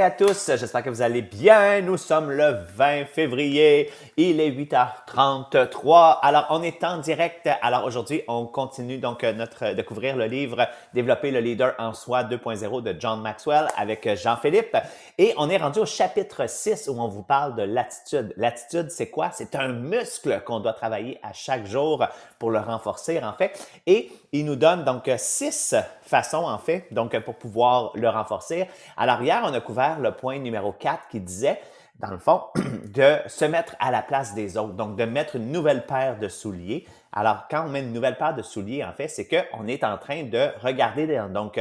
À 0.00 0.10
tous, 0.10 0.50
j'espère 0.56 0.82
que 0.82 0.90
vous 0.90 1.02
allez 1.02 1.22
bien. 1.22 1.80
Nous 1.80 1.96
sommes 1.96 2.28
le 2.28 2.56
20 2.74 3.04
février, 3.04 3.92
il 4.16 4.40
est 4.40 4.50
8h33. 4.50 6.18
Alors, 6.20 6.46
on 6.50 6.64
est 6.64 6.82
en 6.82 6.98
direct. 6.98 7.48
Alors, 7.62 7.84
aujourd'hui, 7.84 8.22
on 8.26 8.46
continue 8.46 8.98
donc 8.98 9.22
euh, 9.22 9.32
notre, 9.32 9.72
de 9.72 9.82
couvrir 9.82 10.16
le 10.16 10.24
livre 10.24 10.66
Développer 10.94 11.30
le 11.30 11.38
leader 11.38 11.74
en 11.78 11.94
soi 11.94 12.24
2.0 12.24 12.82
de 12.82 12.96
John 12.98 13.20
Maxwell 13.20 13.68
avec 13.76 14.04
euh, 14.08 14.16
Jean-Philippe. 14.16 14.76
Et 15.16 15.32
on 15.38 15.48
est 15.48 15.58
rendu 15.58 15.78
au 15.78 15.86
chapitre 15.86 16.48
6 16.48 16.88
où 16.88 17.00
on 17.00 17.06
vous 17.06 17.22
parle 17.22 17.54
de 17.54 17.62
l'attitude. 17.62 18.34
L'attitude, 18.36 18.90
c'est 18.90 19.10
quoi? 19.10 19.30
C'est 19.32 19.54
un 19.54 19.68
muscle 19.68 20.42
qu'on 20.44 20.58
doit 20.58 20.72
travailler 20.72 21.20
à 21.22 21.32
chaque 21.32 21.66
jour 21.66 22.04
pour 22.40 22.50
le 22.50 22.58
renforcer, 22.58 23.22
en 23.22 23.32
fait. 23.32 23.64
Et 23.86 24.10
il 24.32 24.44
nous 24.44 24.56
donne 24.56 24.82
donc 24.82 25.08
six 25.18 25.76
façons, 26.02 26.44
en 26.44 26.58
fait, 26.58 26.88
donc 26.90 27.16
pour 27.20 27.36
pouvoir 27.36 27.92
le 27.94 28.08
renforcer. 28.08 28.68
Alors, 28.96 29.22
hier, 29.22 29.40
on 29.44 29.54
a 29.54 29.60
couvert 29.60 29.83
le 30.00 30.12
point 30.12 30.38
numéro 30.38 30.72
4 30.72 31.08
qui 31.08 31.20
disait, 31.20 31.60
dans 31.98 32.10
le 32.10 32.18
fond, 32.18 32.42
de 32.56 33.18
se 33.26 33.44
mettre 33.44 33.76
à 33.78 33.90
la 33.90 34.02
place 34.02 34.34
des 34.34 34.56
autres, 34.56 34.74
donc 34.74 34.96
de 34.96 35.04
mettre 35.04 35.36
une 35.36 35.52
nouvelle 35.52 35.86
paire 35.86 36.18
de 36.18 36.28
souliers. 36.28 36.86
Alors, 37.12 37.46
quand 37.50 37.66
on 37.66 37.68
met 37.68 37.80
une 37.80 37.92
nouvelle 37.92 38.16
paire 38.16 38.34
de 38.34 38.42
souliers, 38.42 38.84
en 38.84 38.92
fait, 38.92 39.08
c'est 39.08 39.28
qu'on 39.28 39.66
est 39.66 39.84
en 39.84 39.98
train 39.98 40.24
de 40.24 40.50
regarder 40.60 41.06
donc 41.30 41.60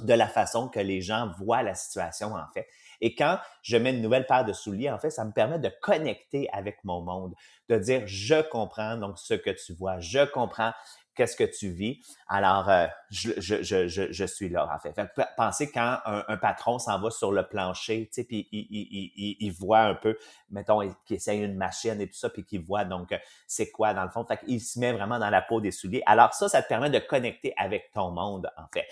de 0.00 0.14
la 0.14 0.28
façon 0.28 0.68
que 0.68 0.80
les 0.80 1.00
gens 1.00 1.30
voient 1.38 1.62
la 1.62 1.74
situation, 1.74 2.34
en 2.34 2.46
fait. 2.54 2.66
Et 3.00 3.14
quand 3.14 3.38
je 3.62 3.76
mets 3.76 3.90
une 3.90 4.02
nouvelle 4.02 4.26
paire 4.26 4.44
de 4.44 4.52
souliers, 4.52 4.90
en 4.90 4.98
fait, 4.98 5.10
ça 5.10 5.24
me 5.24 5.32
permet 5.32 5.58
de 5.58 5.70
connecter 5.80 6.48
avec 6.52 6.78
mon 6.84 7.00
monde, 7.00 7.34
de 7.68 7.78
dire, 7.78 8.02
je 8.06 8.42
comprends 8.42 8.96
donc 8.96 9.18
ce 9.18 9.34
que 9.34 9.50
tu 9.50 9.72
vois, 9.72 10.00
je 10.00 10.24
comprends 10.24 10.72
qu'est-ce 11.20 11.36
que 11.36 11.44
tu 11.44 11.68
vis. 11.68 12.00
Alors, 12.28 12.70
euh, 12.70 12.86
je, 13.10 13.32
je, 13.36 13.62
je, 13.62 14.10
je, 14.10 14.24
suis 14.24 14.48
là, 14.48 14.66
en 14.74 14.78
fait. 14.78 14.94
fait 14.94 15.10
pensez 15.36 15.70
quand 15.70 15.98
un, 16.06 16.36
patron 16.38 16.78
s'en 16.78 16.98
va 16.98 17.10
sur 17.10 17.30
le 17.30 17.46
plancher, 17.46 18.06
tu 18.06 18.22
sais, 18.22 18.24
puis 18.24 18.48
il, 18.52 18.66
il, 18.70 19.12
il, 19.16 19.36
il, 19.38 19.50
voit 19.50 19.80
un 19.80 19.94
peu, 19.94 20.16
mettons, 20.48 20.80
qu'il 21.04 21.16
essaye 21.16 21.40
une 21.40 21.56
machine 21.56 22.00
et 22.00 22.06
tout 22.06 22.16
ça, 22.16 22.30
puis 22.30 22.42
qu'il 22.46 22.62
voit 22.62 22.86
donc 22.86 23.14
c'est 23.46 23.70
quoi 23.70 23.92
dans 23.92 24.04
le 24.04 24.08
fond. 24.08 24.24
Fait 24.24 24.38
qu'il 24.38 24.62
se 24.62 24.78
met 24.78 24.92
vraiment 24.92 25.18
dans 25.18 25.28
la 25.28 25.42
peau 25.42 25.60
des 25.60 25.72
souliers. 25.72 26.02
Alors 26.06 26.32
ça, 26.32 26.48
ça 26.48 26.62
te 26.62 26.68
permet 26.68 26.88
de 26.88 27.00
connecter 27.00 27.52
avec 27.58 27.90
ton 27.92 28.10
monde, 28.12 28.50
en 28.56 28.66
fait. 28.72 28.88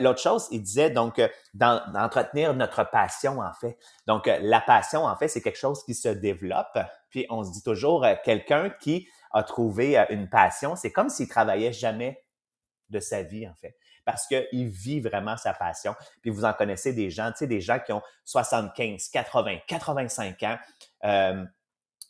L'autre 0.00 0.20
chose, 0.20 0.46
il 0.52 0.62
disait 0.62 0.90
donc 0.90 1.20
d'entretenir 1.54 2.54
notre 2.54 2.88
passion, 2.88 3.40
en 3.40 3.52
fait. 3.52 3.76
Donc, 4.06 4.26
la 4.26 4.60
passion, 4.60 5.06
en 5.06 5.16
fait, 5.16 5.26
c'est 5.26 5.42
quelque 5.42 5.58
chose 5.58 5.82
qui 5.84 5.94
se 5.94 6.08
développe. 6.08 6.78
Puis 7.10 7.26
on 7.30 7.44
se 7.44 7.52
dit 7.52 7.62
toujours, 7.62 8.04
euh, 8.04 8.14
quelqu'un 8.24 8.70
qui 8.70 9.08
a 9.34 9.42
trouvé 9.42 9.98
euh, 9.98 10.04
une 10.10 10.28
passion, 10.28 10.76
c'est 10.76 10.92
comme 10.92 11.10
s'il 11.10 11.28
travaillait 11.28 11.72
jamais 11.72 12.24
de 12.88 13.00
sa 13.00 13.22
vie, 13.22 13.46
en 13.46 13.54
fait. 13.54 13.76
Parce 14.04 14.26
qu'il 14.26 14.68
vit 14.68 15.00
vraiment 15.00 15.36
sa 15.36 15.52
passion. 15.52 15.94
Puis 16.22 16.30
vous 16.30 16.44
en 16.44 16.52
connaissez 16.52 16.92
des 16.92 17.10
gens, 17.10 17.30
tu 17.32 17.38
sais, 17.38 17.46
des 17.46 17.60
gens 17.60 17.78
qui 17.78 17.92
ont 17.92 18.02
75, 18.24 19.08
80, 19.08 19.58
85 19.66 20.42
ans. 20.44 20.58
Euh, 21.04 21.44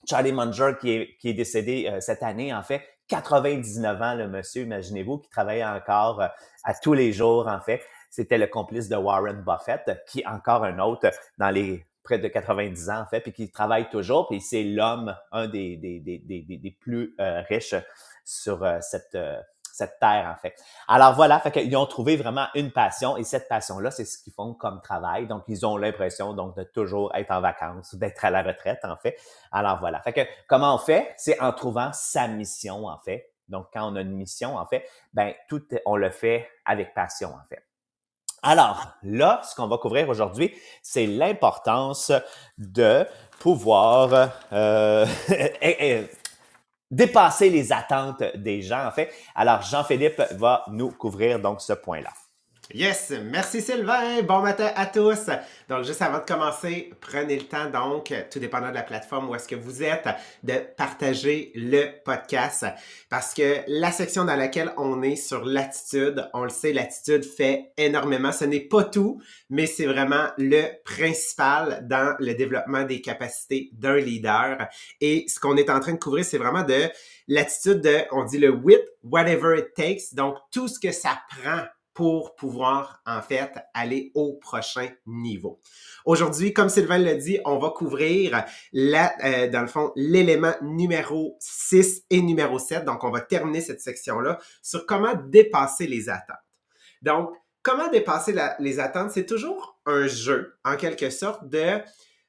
Charlie 0.09 0.33
Munger, 0.33 0.73
qui 0.81 0.91
est, 0.91 1.17
qui 1.19 1.31
est 1.31 1.35
décédé 1.35 1.89
euh, 1.89 2.01
cette 2.01 2.23
année, 2.23 2.53
en 2.53 2.63
fait, 2.63 2.83
99 3.09 4.03
ans, 4.03 4.15
le 4.15 4.29
monsieur, 4.29 4.63
imaginez-vous, 4.63 5.19
qui 5.19 5.31
travaillait 5.31 5.65
encore 5.65 6.21
à 6.21 6.75
tous 6.75 6.95
les 6.95 7.13
jours, 7.13 7.49
en 7.49 7.61
fait. 7.61 7.83
C'était 8.11 8.39
le 8.39 8.47
complice 8.47 8.89
de 8.89 8.97
Warren 8.97 9.43
Buffett, 9.43 10.03
qui 10.07 10.27
encore 10.27 10.65
un 10.65 10.79
autre 10.79 11.11
dans 11.39 11.51
les 11.51 11.85
près 12.05 12.19
de 12.19 12.29
90 12.29 12.91
ans, 12.91 13.01
en 13.01 13.07
fait, 13.07 13.21
puis 13.21 13.33
qui 13.33 13.51
travaille 13.51 13.89
toujours, 13.89 14.29
puis 14.29 14.41
c'est 14.41 14.63
l'homme, 14.63 15.17
un 15.33 15.49
des, 15.49 15.77
des, 15.77 15.99
des, 15.99 16.19
des, 16.19 16.71
plus 16.71 17.15
euh, 17.19 17.43
riches 17.49 17.75
sur 18.25 18.63
euh, 18.63 18.79
cette, 18.81 19.15
euh, 19.15 19.41
cette 19.73 19.99
terre, 19.99 20.33
en 20.33 20.41
fait. 20.41 20.55
Alors 20.87 21.15
voilà, 21.15 21.41
fait 21.41 21.51
qu'ils 21.51 21.77
ont 21.77 21.87
trouvé 21.87 22.17
vraiment 22.17 22.47
une 22.55 22.71
passion, 22.71 23.17
et 23.17 23.25
cette 23.25 23.49
passion-là, 23.49 23.91
c'est 23.91 24.05
ce 24.05 24.23
qu'ils 24.23 24.35
font 24.35 24.53
comme 24.55 24.81
travail. 24.83 25.27
Donc, 25.27 25.45
ils 25.49 25.67
ont 25.67 25.79
l'impression 25.79 26.35
donc 26.35 26.57
de 26.57 26.63
toujours 26.63 27.11
être 27.15 27.31
en 27.31 27.41
vacances, 27.41 27.95
d'être 27.95 28.25
à 28.25 28.31
la 28.31 28.43
retraite, 28.43 28.85
en 28.85 28.97
fait. 28.97 29.17
Alors 29.51 29.81
voilà. 29.81 30.01
Fait 30.03 30.13
que 30.13 30.21
comment 30.47 30.75
on 30.75 30.79
fait? 30.79 31.15
C'est 31.17 31.41
en 31.41 31.53
trouvant 31.53 31.91
sa 31.93 32.29
mission, 32.29 32.87
en 32.87 32.99
fait. 32.99 33.31
Donc, 33.49 33.67
quand 33.73 33.91
on 33.91 33.97
a 33.97 34.03
une 34.03 34.15
mission, 34.15 34.57
en 34.57 34.67
fait, 34.67 34.87
ben 35.13 35.35
tout, 35.49 35.63
on 35.87 35.97
le 35.97 36.11
fait 36.11 36.49
avec 36.67 36.95
passion, 36.95 37.29
en 37.31 37.47
fait. 37.49 37.65
Alors, 38.47 38.89
là, 39.03 39.41
ce 39.43 39.55
qu'on 39.55 39.69
va 39.69 39.79
couvrir 39.79 40.07
aujourd'hui, 40.11 40.55
c'est 40.83 41.07
l'importance 41.07 42.13
de 42.59 43.07
pouvoir 43.41 44.31
euh, 44.53 45.07
dépasser 46.91 47.49
les 47.49 47.73
attentes 47.73 48.23
des 48.35 48.61
gens, 48.61 48.87
en 48.87 48.91
fait. 48.91 49.11
Alors, 49.35 49.63
Jean-Philippe 49.63 50.23
va 50.33 50.63
nous 50.69 50.91
couvrir 50.91 51.41
donc 51.41 51.63
ce 51.63 51.73
point-là. 51.73 52.11
Yes, 52.73 53.13
merci 53.31 53.61
Sylvain. 53.61 54.23
Bon 54.23 54.41
matin 54.41 54.71
à 54.75 54.87
tous. 54.87 55.27
Donc, 55.69 55.85
juste 55.85 56.01
avant 56.01 56.19
de 56.19 56.25
commencer, 56.25 56.91
prenez 56.99 57.37
le 57.37 57.45
temps, 57.45 57.69
donc, 57.71 58.13
tout 58.31 58.39
dépendant 58.39 58.71
de 58.71 58.75
la 58.75 58.83
plateforme 58.83 59.29
où 59.29 59.35
est-ce 59.35 59.47
que 59.47 59.55
vous 59.55 59.83
êtes, 59.83 60.09
de 60.43 60.55
partager 60.77 61.53
le 61.55 62.03
podcast. 62.05 62.65
Parce 63.11 63.35
que 63.35 63.59
la 63.69 63.93
section 63.93 64.25
dans 64.25 64.35
laquelle 64.35 64.73
on 64.79 65.03
est 65.03 65.17
sur 65.17 65.45
l'attitude, 65.45 66.27
on 66.33 66.45
le 66.45 66.49
sait, 66.49 66.73
l'attitude 66.73 67.25
fait 67.25 67.73
énormément. 67.77 68.33
Ce 68.33 68.47
n'est 68.47 68.61
pas 68.61 68.85
tout, 68.85 69.21
mais 69.51 69.67
c'est 69.67 69.87
vraiment 69.87 70.29
le 70.39 70.65
principal 70.85 71.87
dans 71.87 72.17
le 72.19 72.35
développement 72.35 72.85
des 72.85 73.03
capacités 73.03 73.69
d'un 73.75 73.99
leader. 73.99 74.69
Et 75.03 75.27
ce 75.29 75.39
qu'on 75.39 75.59
est 75.59 75.69
en 75.69 75.81
train 75.81 75.93
de 75.93 75.99
couvrir, 75.99 76.25
c'est 76.25 76.39
vraiment 76.39 76.63
de 76.63 76.89
l'attitude 77.29 77.83
de, 77.83 77.99
on 78.11 78.25
dit 78.25 78.39
le 78.39 78.51
with 78.51 78.83
whatever 79.03 79.59
it 79.59 79.75
takes. 79.77 80.15
Donc, 80.15 80.37
tout 80.51 80.67
ce 80.67 80.81
que 80.81 80.93
ça 80.93 81.21
prend 81.29 81.65
pour 81.95 82.35
pouvoir 82.35 83.01
en 83.07 83.23
fait 83.23 83.53
aller 83.73 84.11
au 84.15 84.35
prochain 84.35 84.89
niveau. 85.07 85.61
Aujourd'hui, 86.05 86.53
comme 86.53 86.69
Sylvain 86.69 86.99
l'a 86.99 87.15
dit, 87.15 87.39
on 87.45 87.59
va 87.59 87.71
couvrir 87.71 88.45
la, 88.73 89.15
euh, 89.25 89.49
dans 89.49 89.63
le 89.63 89.69
fond 89.69 89.93
l'élément 89.95 90.55
numéro 90.61 91.37
6 91.41 92.03
et 92.11 92.21
numéro 92.21 92.59
7. 92.59 92.85
Donc, 92.85 93.05
on 93.05 93.11
va 93.11 93.21
terminer 93.21 93.61
cette 93.61 93.81
section-là 93.81 94.39
sur 94.61 94.87
comment 94.87 95.15
dépasser 95.29 95.87
les 95.87 96.09
attentes. 96.09 96.37
Donc, 97.01 97.31
comment 97.63 97.89
dépasser 97.89 98.35
les 98.59 98.81
attentes, 98.81 99.13
c'est 99.13 99.27
toujours 99.27 99.81
un 99.87 100.09
jeu, 100.09 100.59
en 100.65 100.77
quelque 100.77 101.11
sorte, 101.11 101.49
de 101.49 101.81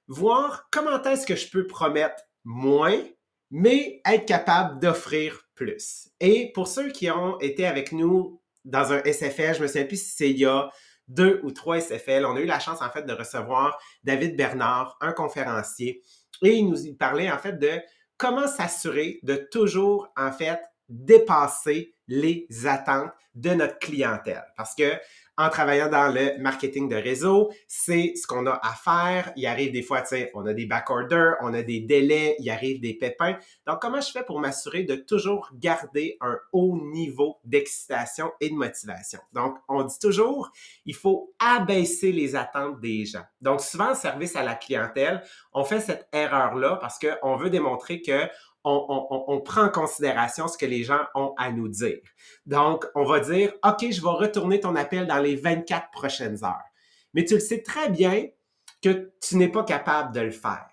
voir 0.07 0.67
comment 0.71 1.01
est-ce 1.03 1.25
que 1.25 1.35
je 1.35 1.49
peux 1.49 1.65
promettre 1.65 2.21
moins, 2.43 3.01
mais 3.49 4.01
être 4.05 4.25
capable 4.25 4.79
d'offrir 4.79 5.41
plus. 5.55 6.09
Et 6.19 6.51
pour 6.53 6.67
ceux 6.67 6.89
qui 6.89 7.09
ont 7.09 7.39
été 7.39 7.65
avec 7.65 7.91
nous 7.91 8.41
dans 8.65 8.91
un 8.91 9.01
SFL, 9.03 9.55
je 9.55 9.61
me 9.61 9.67
souviens 9.67 9.85
plus 9.85 10.01
si 10.01 10.15
c'est 10.15 10.29
il 10.29 10.39
y 10.39 10.45
a 10.45 10.69
deux 11.07 11.39
ou 11.43 11.51
trois 11.51 11.79
SFL. 11.79 12.25
On 12.25 12.35
a 12.35 12.41
eu 12.41 12.45
la 12.45 12.59
chance, 12.59 12.81
en 12.81 12.89
fait, 12.89 13.03
de 13.03 13.13
recevoir 13.13 13.79
David 14.03 14.35
Bernard, 14.35 14.97
un 15.01 15.11
conférencier, 15.11 16.01
et 16.41 16.55
il 16.55 16.69
nous 16.69 16.95
parlait, 16.95 17.31
en 17.31 17.37
fait, 17.37 17.53
de 17.53 17.79
comment 18.17 18.47
s'assurer 18.47 19.19
de 19.23 19.35
toujours, 19.51 20.07
en 20.17 20.31
fait, 20.31 20.59
dépasser 20.89 21.95
les 22.07 22.47
attentes 22.65 23.11
de 23.33 23.51
notre 23.51 23.79
clientèle. 23.79 24.45
Parce 24.55 24.75
que 24.75 24.99
en 25.37 25.49
travaillant 25.49 25.89
dans 25.89 26.13
le 26.13 26.37
marketing 26.39 26.87
de 26.87 26.95
réseau, 26.95 27.51
c'est 27.67 28.13
ce 28.15 28.25
qu'on 28.25 28.45
a 28.47 28.59
à 28.63 28.73
faire. 28.73 29.31
Il 29.35 29.45
arrive 29.45 29.71
des 29.71 29.81
fois, 29.81 30.01
tu 30.01 30.09
sais, 30.09 30.31
on 30.33 30.45
a 30.45 30.53
des 30.53 30.65
back 30.65 30.89
orders, 30.89 31.35
on 31.41 31.53
a 31.53 31.61
des 31.61 31.81
délais, 31.81 32.35
il 32.39 32.49
arrive 32.49 32.79
des 32.79 32.93
pépins. 32.93 33.37
Donc, 33.67 33.81
comment 33.81 34.01
je 34.01 34.11
fais 34.11 34.23
pour 34.23 34.39
m'assurer 34.39 34.83
de 34.83 34.95
toujours 34.95 35.49
garder 35.53 36.17
un 36.21 36.37
haut 36.53 36.77
niveau 36.77 37.37
d'excitation 37.43 38.31
et 38.39 38.49
de 38.49 38.55
motivation? 38.55 39.19
Donc, 39.33 39.57
on 39.67 39.83
dit 39.83 39.99
toujours, 39.99 40.51
il 40.85 40.95
faut 40.95 41.33
abaisser 41.39 42.11
les 42.11 42.35
attentes 42.35 42.79
des 42.79 43.05
gens. 43.05 43.25
Donc, 43.41 43.61
souvent, 43.61 43.91
en 43.91 43.95
service 43.95 44.35
à 44.35 44.43
la 44.43 44.55
clientèle, 44.55 45.21
on 45.53 45.63
fait 45.63 45.81
cette 45.81 46.07
erreur-là 46.13 46.77
parce 46.79 46.97
qu'on 46.99 47.35
veut 47.35 47.49
démontrer 47.49 48.01
que 48.01 48.29
on, 48.65 49.41
prend 49.41 49.65
en 49.65 49.69
considération 49.69 50.47
ce 50.47 50.57
que 50.57 50.65
les 50.65 50.83
gens 50.83 51.01
ont 51.13 51.33
à 51.37 51.51
nous 51.51 51.67
dire. 51.67 51.99
Donc, 52.45 52.85
on 52.95 53.05
va 53.05 53.19
dire, 53.19 53.53
OK, 53.63 53.91
je 53.91 54.01
vais 54.01 54.09
retourner 54.09 54.59
ton 54.59 54.75
appel 54.75 55.07
dans 55.07 55.19
les 55.19 55.35
24 55.35 55.91
prochaines 55.91 56.43
heures. 56.43 56.63
Mais 57.13 57.25
tu 57.25 57.35
le 57.35 57.39
sais 57.39 57.61
très 57.61 57.89
bien 57.89 58.25
que 58.81 59.11
tu 59.21 59.37
n'es 59.37 59.49
pas 59.49 59.63
capable 59.63 60.13
de 60.13 60.21
le 60.21 60.31
faire. 60.31 60.67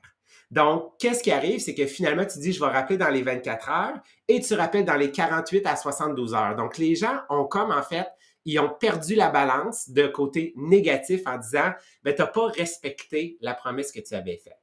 Donc, 0.50 0.92
qu'est-ce 0.98 1.22
qui 1.22 1.32
arrive? 1.32 1.60
C'est 1.60 1.74
que 1.74 1.86
finalement, 1.86 2.26
tu 2.26 2.38
dis, 2.38 2.52
je 2.52 2.60
vais 2.60 2.70
rappeler 2.70 2.98
dans 2.98 3.08
les 3.08 3.22
24 3.22 3.70
heures 3.70 3.94
et 4.28 4.40
tu 4.40 4.54
rappelles 4.54 4.84
dans 4.84 4.96
les 4.96 5.10
48 5.10 5.66
à 5.66 5.76
72 5.76 6.34
heures. 6.34 6.56
Donc, 6.56 6.76
les 6.78 6.94
gens 6.94 7.20
ont 7.30 7.44
comme 7.44 7.70
en 7.70 7.82
fait, 7.82 8.06
ils 8.44 8.58
ont 8.58 8.68
perdu 8.68 9.14
la 9.14 9.30
balance 9.30 9.88
de 9.88 10.06
côté 10.08 10.52
négatif 10.56 11.22
en 11.26 11.38
disant, 11.38 11.72
ben, 12.02 12.14
tu 12.14 12.20
n'as 12.20 12.28
pas 12.28 12.48
respecté 12.48 13.38
la 13.40 13.54
promesse 13.54 13.92
que 13.92 14.00
tu 14.00 14.14
avais 14.14 14.36
faite. 14.36 14.61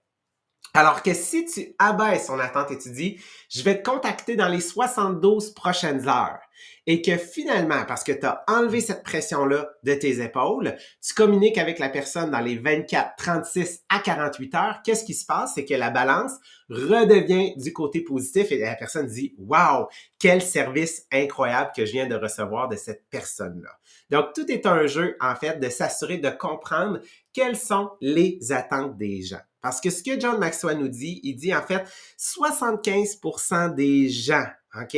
Alors 0.74 1.02
que 1.02 1.14
si 1.14 1.46
tu 1.46 1.76
abaisses 1.80 2.28
son 2.28 2.40
attente 2.40 2.72
et 2.72 2.78
tu 2.78 2.92
dis, 2.92 3.20
je 3.50 3.64
vais 3.64 3.82
te 3.82 3.90
contacter 3.90 4.36
dans 4.36 4.48
les 4.48 4.62
72 4.62 5.54
prochaines 5.54 6.08
heures, 6.08 6.40
et 6.86 7.02
que 7.02 7.18
finalement, 7.18 7.86
parce 7.88 8.04
que 8.04 8.12
tu 8.12 8.26
as 8.26 8.44
enlevé 8.48 8.82
cette 8.82 9.04
pression-là 9.04 9.70
de 9.84 9.94
tes 9.94 10.22
épaules, 10.22 10.76
tu 11.06 11.14
communiques 11.14 11.58
avec 11.58 11.80
la 11.80 11.90
personne 11.90 12.32
dans 12.32 12.40
les 12.40 12.58
24, 12.58 13.16
36 13.18 13.82
à 13.90 14.00
48 14.00 14.56
heures, 14.56 14.80
qu'est-ce 14.84 15.04
qui 15.04 15.14
se 15.14 15.26
passe? 15.26 15.54
C'est 15.56 15.66
que 15.66 15.74
la 15.74 15.90
balance 15.90 16.34
redevient 16.70 17.54
du 17.58 17.74
côté 17.74 18.02
positif 18.02 18.52
et 18.52 18.60
la 18.60 18.76
personne 18.76 19.08
dit, 19.08 19.36
wow, 19.38 19.88
quel 20.20 20.42
service 20.42 21.06
incroyable 21.12 21.72
que 21.76 21.86
je 21.86 21.92
viens 21.92 22.08
de 22.08 22.16
recevoir 22.16 22.68
de 22.68 22.76
cette 22.76 23.06
personne-là. 23.10 23.72
Donc, 24.10 24.34
tout 24.34 24.52
est 24.52 24.66
un 24.66 24.88
jeu, 24.88 25.16
en 25.20 25.36
fait, 25.36 25.60
de 25.60 25.70
s'assurer 25.70 26.18
de 26.18 26.30
comprendre 26.30 27.00
quelles 27.34 27.58
sont 27.58 27.90
les 28.02 28.40
attentes 28.52 28.98
des 28.98 29.22
gens. 29.22 29.40
Parce 29.62 29.82
que 29.82 29.90
ce 29.90 30.04
que 30.04 30.20
John 30.20 30.40
Maxwell 30.40 30.78
nous 30.78 30.88
dit, 30.88 31.20
il 31.24 31.36
dit 31.36 31.54
en 31.54 31.62
fait 31.62 31.86
75% 32.18 33.76
des 33.76 34.10
gens, 34.10 34.46
OK, 34.76 34.98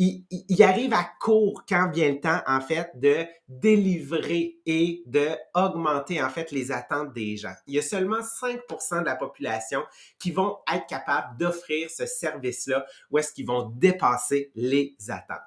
il, 0.00 0.62
arrive 0.62 0.94
à 0.94 1.04
court 1.20 1.64
quand 1.68 1.90
vient 1.90 2.08
le 2.08 2.20
temps, 2.20 2.40
en 2.46 2.62
fait, 2.62 2.90
de 2.94 3.26
délivrer 3.48 4.56
et 4.64 5.02
de 5.04 5.28
augmenter, 5.54 6.22
en 6.22 6.30
fait, 6.30 6.52
les 6.52 6.72
attentes 6.72 7.12
des 7.12 7.36
gens. 7.36 7.52
Il 7.66 7.74
y 7.74 7.78
a 7.78 7.82
seulement 7.82 8.20
5% 8.20 9.00
de 9.00 9.04
la 9.04 9.16
population 9.16 9.82
qui 10.18 10.30
vont 10.30 10.56
être 10.72 10.86
capables 10.86 11.36
d'offrir 11.36 11.90
ce 11.90 12.06
service-là 12.06 12.86
ou 13.10 13.18
est-ce 13.18 13.34
qu'ils 13.34 13.46
vont 13.46 13.70
dépasser 13.76 14.50
les 14.54 14.96
attentes. 15.08 15.38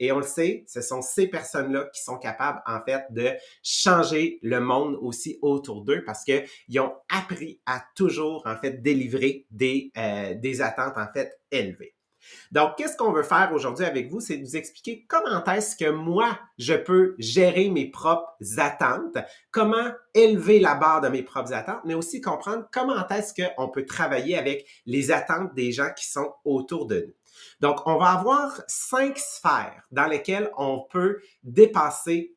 Et 0.00 0.10
on 0.10 0.16
le 0.16 0.24
sait, 0.24 0.64
ce 0.66 0.80
sont 0.80 1.02
ces 1.02 1.28
personnes-là 1.28 1.88
qui 1.94 2.02
sont 2.02 2.18
capables, 2.18 2.60
en 2.66 2.80
fait, 2.84 3.04
de 3.10 3.30
changer 3.62 4.40
le 4.42 4.58
monde 4.58 4.98
aussi 5.00 5.38
autour 5.40 5.82
d'eux 5.82 6.02
parce 6.04 6.24
qu'ils 6.24 6.80
ont 6.80 6.94
appris 7.08 7.60
à 7.64 7.80
toujours, 7.94 8.42
en 8.44 8.56
fait, 8.56 8.82
délivrer 8.82 9.46
des, 9.52 9.92
euh, 9.96 10.34
des 10.34 10.62
attentes, 10.62 10.98
en 10.98 11.06
fait, 11.12 11.38
élevées. 11.52 11.94
Donc, 12.52 12.76
qu'est-ce 12.76 12.96
qu'on 12.96 13.12
veut 13.12 13.22
faire 13.22 13.50
aujourd'hui 13.52 13.84
avec 13.84 14.10
vous? 14.10 14.20
C'est 14.20 14.36
de 14.36 14.44
vous 14.44 14.56
expliquer 14.56 15.04
comment 15.08 15.44
est-ce 15.44 15.76
que 15.76 15.90
moi, 15.90 16.38
je 16.58 16.74
peux 16.74 17.14
gérer 17.18 17.70
mes 17.70 17.90
propres 17.90 18.34
attentes, 18.58 19.18
comment 19.50 19.90
élever 20.14 20.60
la 20.60 20.74
barre 20.74 21.00
de 21.00 21.08
mes 21.08 21.22
propres 21.22 21.52
attentes, 21.52 21.80
mais 21.84 21.94
aussi 21.94 22.20
comprendre 22.20 22.66
comment 22.72 23.06
est-ce 23.08 23.34
qu'on 23.34 23.68
peut 23.68 23.86
travailler 23.86 24.36
avec 24.36 24.66
les 24.86 25.10
attentes 25.10 25.54
des 25.54 25.72
gens 25.72 25.90
qui 25.96 26.06
sont 26.06 26.32
autour 26.44 26.86
de 26.86 27.06
nous. 27.06 27.14
Donc, 27.60 27.86
on 27.86 27.96
va 27.96 28.08
avoir 28.10 28.60
cinq 28.66 29.16
sphères 29.18 29.86
dans 29.90 30.06
lesquelles 30.06 30.50
on 30.56 30.80
peut 30.90 31.20
dépasser 31.42 32.34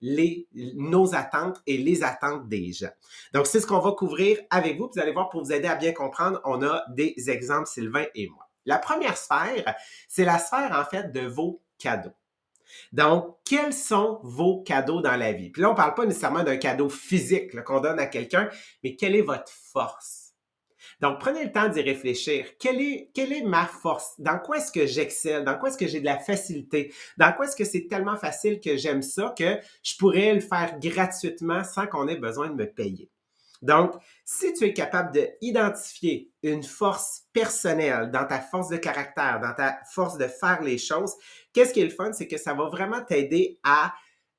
nos 0.54 1.16
attentes 1.16 1.62
et 1.68 1.78
les 1.78 2.04
attentes 2.04 2.48
des 2.48 2.72
gens. 2.72 2.92
Donc, 3.34 3.48
c'est 3.48 3.60
ce 3.60 3.68
qu'on 3.68 3.80
va 3.80 3.92
couvrir 3.92 4.38
avec 4.50 4.78
vous. 4.78 4.90
Vous 4.94 5.02
allez 5.02 5.12
voir, 5.12 5.30
pour 5.30 5.44
vous 5.44 5.52
aider 5.52 5.68
à 5.68 5.76
bien 5.76 5.92
comprendre, 5.92 6.40
on 6.46 6.62
a 6.64 6.84
des 6.90 7.16
exemples, 7.30 7.68
Sylvain 7.68 8.06
et 8.16 8.30
moi. 8.30 8.48
La 8.66 8.78
première 8.78 9.18
sphère, 9.18 9.76
c'est 10.08 10.26
la 10.26 10.40
sphère 10.40 10.78
en 10.78 10.86
fait 10.90 11.12
de 11.12 11.22
vos 11.22 11.62
cadeaux. 11.78 12.14
Donc, 12.92 13.38
quels 13.46 13.74
sont 13.74 14.20
vos 14.24 14.64
cadeaux 14.64 15.02
dans 15.02 15.16
la 15.16 15.32
vie? 15.34 15.50
Puis 15.50 15.62
là, 15.62 15.70
on 15.70 15.74
ne 15.74 15.78
parle 15.78 15.94
pas 15.94 16.06
nécessairement 16.06 16.44
d'un 16.44 16.58
cadeau 16.58 16.90
physique 16.90 17.62
qu'on 17.64 17.82
donne 17.82 18.00
à 18.00 18.08
quelqu'un, 18.08 18.50
mais 18.84 18.96
quelle 18.96 19.16
est 19.16 19.22
votre 19.22 19.52
force? 19.52 20.34
Donc, 21.00 21.20
prenez 21.20 21.44
le 21.44 21.52
temps 21.52 21.68
d'y 21.68 21.82
réfléchir. 21.82 22.58
Quelle 22.58 22.82
est, 22.82 23.44
ma 23.44 23.66
force? 23.66 24.14
Dans 24.20 24.40
quoi 24.40 24.58
est-ce 24.58 24.72
que 24.72 24.86
j'excelle? 24.86 25.44
Dans 25.44 25.58
quoi 25.58 25.70
est-ce 25.70 25.78
que 25.78 25.88
j'ai 25.88 26.00
de 26.00 26.06
la 26.06 26.18
facilité? 26.18 26.94
Dans 27.18 27.34
quoi 27.34 27.46
est-ce 27.46 27.56
que 27.56 27.66
c'est 27.66 27.88
tellement 27.88 28.16
facile 28.16 28.60
que 28.60 28.78
j'aime 28.78 29.02
ça 29.02 29.34
que 29.38 29.60
je 29.84 29.98
pourrais 29.98 30.34
le 30.34 30.40
faire 30.40 30.80
gratuitement 30.80 31.64
sans 31.64 31.88
qu'on 31.88 32.08
ait 32.08 32.16
besoin 32.16 32.50
de 32.50 32.56
me 32.56 32.66
payer? 32.66 33.10
Donc, 33.64 33.94
si 34.26 34.54
tu 34.54 34.66
es 34.66 34.74
capable 34.74 35.12
d'identifier 35.42 36.30
une 36.44 36.64
force 36.64 37.24
personnelle 37.32 38.12
dans 38.12 38.26
ta 38.26 38.40
force 38.40 38.68
de 38.68 38.76
caractère, 38.76 39.40
dans 39.42 39.54
ta 39.54 39.80
force 39.92 40.18
de 40.18 40.28
faire 40.28 40.62
les 40.62 40.78
choses, 40.78 41.14
qu'est-ce 41.54 41.74
qui 41.74 41.80
est 41.80 41.86
le 41.86 41.90
fun, 41.90 42.12
c'est 42.12 42.28
que 42.28 42.38
ça 42.38 42.54
va 42.54 42.66
vraiment 42.66 43.02
t'aider 43.02 43.60
à, 43.64 43.94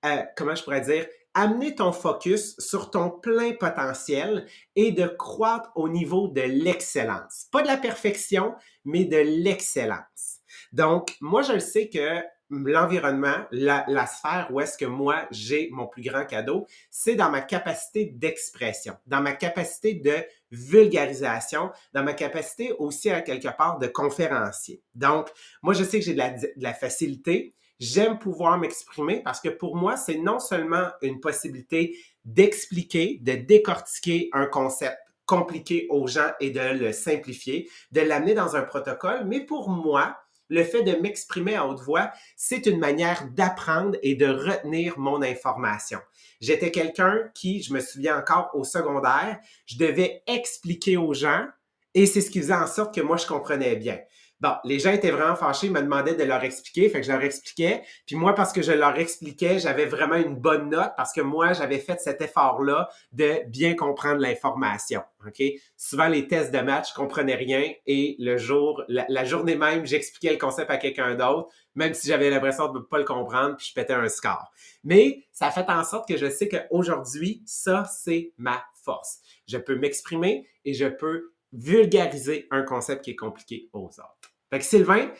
euh, 0.05 0.23
comment 0.37 0.55
je 0.55 0.63
pourrais 0.63 0.83
dire, 0.83 1.07
amener 1.33 1.75
ton 1.75 1.91
focus 1.91 2.55
sur 2.59 2.91
ton 2.91 3.11
plein 3.11 3.55
potentiel 3.55 4.47
et 4.77 4.93
de 4.93 5.07
croître 5.07 5.73
au 5.75 5.89
niveau 5.89 6.29
de 6.29 6.43
l'excellence. 6.43 7.47
Pas 7.51 7.63
de 7.63 7.67
la 7.67 7.79
perfection, 7.79 8.55
mais 8.85 9.07
de 9.07 9.17
l'excellence. 9.17 10.41
Donc, 10.73 11.17
moi, 11.23 11.41
je 11.41 11.55
le 11.55 11.61
sais 11.61 11.89
que 11.89 12.23
l'environnement, 12.51 13.47
la, 13.51 14.07
sphère 14.07 14.49
où 14.51 14.61
est-ce 14.61 14.77
que 14.77 14.85
moi 14.85 15.27
j'ai 15.31 15.69
mon 15.73 15.87
plus 15.87 16.03
grand 16.03 16.25
cadeau, 16.25 16.67
c'est 16.91 17.15
dans 17.15 17.31
ma 17.31 17.41
capacité 17.41 18.07
d'expression, 18.07 18.97
dans 19.07 19.21
ma 19.21 19.33
capacité 19.33 19.95
de 19.95 20.17
vulgarisation, 20.51 21.71
dans 21.93 22.03
ma 22.03 22.13
capacité 22.13 22.73
aussi 22.79 23.11
à 23.11 23.23
quelque 23.23 23.49
part 23.57 23.79
de 23.79 23.87
conférencier. 23.87 24.83
Donc, 24.95 25.31
moi 25.63 25.75
je 25.75 25.85
sais 25.85 25.99
que 25.99 26.05
j'ai 26.05 26.15
de 26.15 26.53
la, 26.57 26.75
facilité, 26.75 27.55
j'aime 27.81 28.19
pouvoir 28.19 28.59
m'exprimer 28.59 29.21
parce 29.23 29.41
que 29.41 29.49
pour 29.49 29.77
moi, 29.77 29.97
c'est 29.97 30.19
non 30.19 30.39
seulement 30.39 30.89
une 31.03 31.21
possibilité 31.21 31.99
d'expliquer, 32.25 33.19
de 33.23 33.35
décortiquer 33.35 34.29
un 34.33 34.47
concept 34.47 34.99
compliqué 35.27 35.87
aux 35.89 36.07
gens 36.07 36.31
et 36.41 36.51
de 36.51 36.61
le 36.61 36.93
simplifier, 36.93 37.71
de 37.93 38.03
l'amener 38.03 38.35
dans 38.35 38.57
un 38.57 38.63
protocole, 38.63 39.25
mais 39.27 39.41
pour 39.41 39.71
moi, 39.71 40.19
le 40.49 40.65
fait 40.65 40.83
de 40.83 40.93
m'exprimer 41.01 41.55
à 41.55 41.67
haute 41.67 41.81
voix, 41.81 42.11
c'est 42.37 42.67
une 42.67 42.79
manière 42.79 43.29
d'apprendre 43.31 43.97
et 44.03 44.15
de 44.15 44.27
retenir 44.27 44.99
mon 44.99 45.23
information. 45.23 46.01
J'étais 46.41 46.71
quelqu'un 46.71 47.31
qui, 47.35 47.63
je 47.63 47.73
me 47.73 47.81
souviens 47.81 48.19
encore 48.19 48.51
au 48.55 48.65
secondaire, 48.65 49.39
je 49.67 49.79
devais 49.79 50.23
expliquer 50.27 50.97
aux 50.97 51.15
gens 51.15 51.47
et 51.95 52.07
c'est 52.07 52.21
ce 52.21 52.31
qui 52.31 52.41
faisait 52.41 52.55
en 52.55 52.67
sorte 52.67 52.95
que 52.95 53.01
moi, 53.01 53.17
je 53.17 53.27
comprenais 53.27 53.77
bien. 53.77 53.99
Bon, 54.45 54.57
les 54.63 54.79
gens 54.79 54.93
étaient 54.93 55.11
vraiment 55.11 55.37
fâchés, 55.37 55.69
ils 55.69 55.73
me 55.73 55.81
demandaient 55.81 56.17
de 56.17 56.23
leur 56.23 56.45
expliquer, 56.45 56.91
fait 56.91 57.01
que 57.01 57.07
je 57.07 57.13
leur 57.13 57.23
expliquais. 57.23 57.83
Puis 58.05 58.15
moi, 58.15 58.35
parce 58.35 58.53
que 58.53 58.61
je 58.61 58.73
leur 58.73 58.95
expliquais, 58.99 59.59
j'avais 59.59 59.87
vraiment 59.87 60.17
une 60.17 60.37
bonne 60.37 60.69
note 60.69 60.93
parce 60.99 61.15
que 61.15 61.23
moi, 61.23 61.55
j'avais 61.55 61.79
fait 61.79 61.99
cet 61.99 62.21
effort-là 62.21 62.91
de 63.13 63.41
bien 63.49 63.75
comprendre 63.75 64.21
l'information. 64.21 65.01
OK? 65.27 65.43
Souvent, 65.79 66.09
les 66.09 66.29
tests 66.29 66.53
de 66.53 66.59
match, 66.59 66.91
je 66.91 66.95
comprenais 66.95 67.37
rien 67.37 67.73
et 67.87 68.17
le 68.19 68.37
jour, 68.37 68.83
la, 68.87 69.25
journée 69.25 69.57
même, 69.57 69.87
j'expliquais 69.87 70.33
le 70.33 70.39
concept 70.39 70.71
à 70.71 70.77
quelqu'un 70.77 71.15
d'autre, 71.15 71.49
même 71.75 71.95
si 71.95 72.09
j'avais 72.09 72.29
l'impression 72.29 72.71
de 72.71 72.81
ne 72.81 72.85
pas 72.85 72.99
le 72.99 73.05
comprendre, 73.05 73.57
puis 73.57 73.69
je 73.71 73.73
pétais 73.73 73.95
un 73.95 74.11
score. 74.11 74.53
Mais 74.83 75.25
ça 75.33 75.51
fait 75.53 75.71
en 75.71 75.85
sorte 75.85 76.07
que 76.07 76.19
je 76.19 76.29
sais 76.29 76.51
qu'aujourd'hui, 76.51 77.43
ça, 77.47 77.85
c'est 77.85 78.35
ma 78.37 78.63
force. 78.85 79.21
Je 79.49 79.57
peux 79.57 79.77
m'exprimer 79.77 80.47
et 80.67 80.75
je 80.75 80.85
peux 80.85 81.33
vulgariser 81.55 82.47
un 82.51 82.63
concept 82.63 83.05
qui 83.05 83.13
est 83.13 83.17
compliqué 83.17 83.71
aux 83.73 83.87
autres. 83.87 84.24
Fait 84.51 84.59
que 84.59 84.65
Sylvain, 84.65 85.11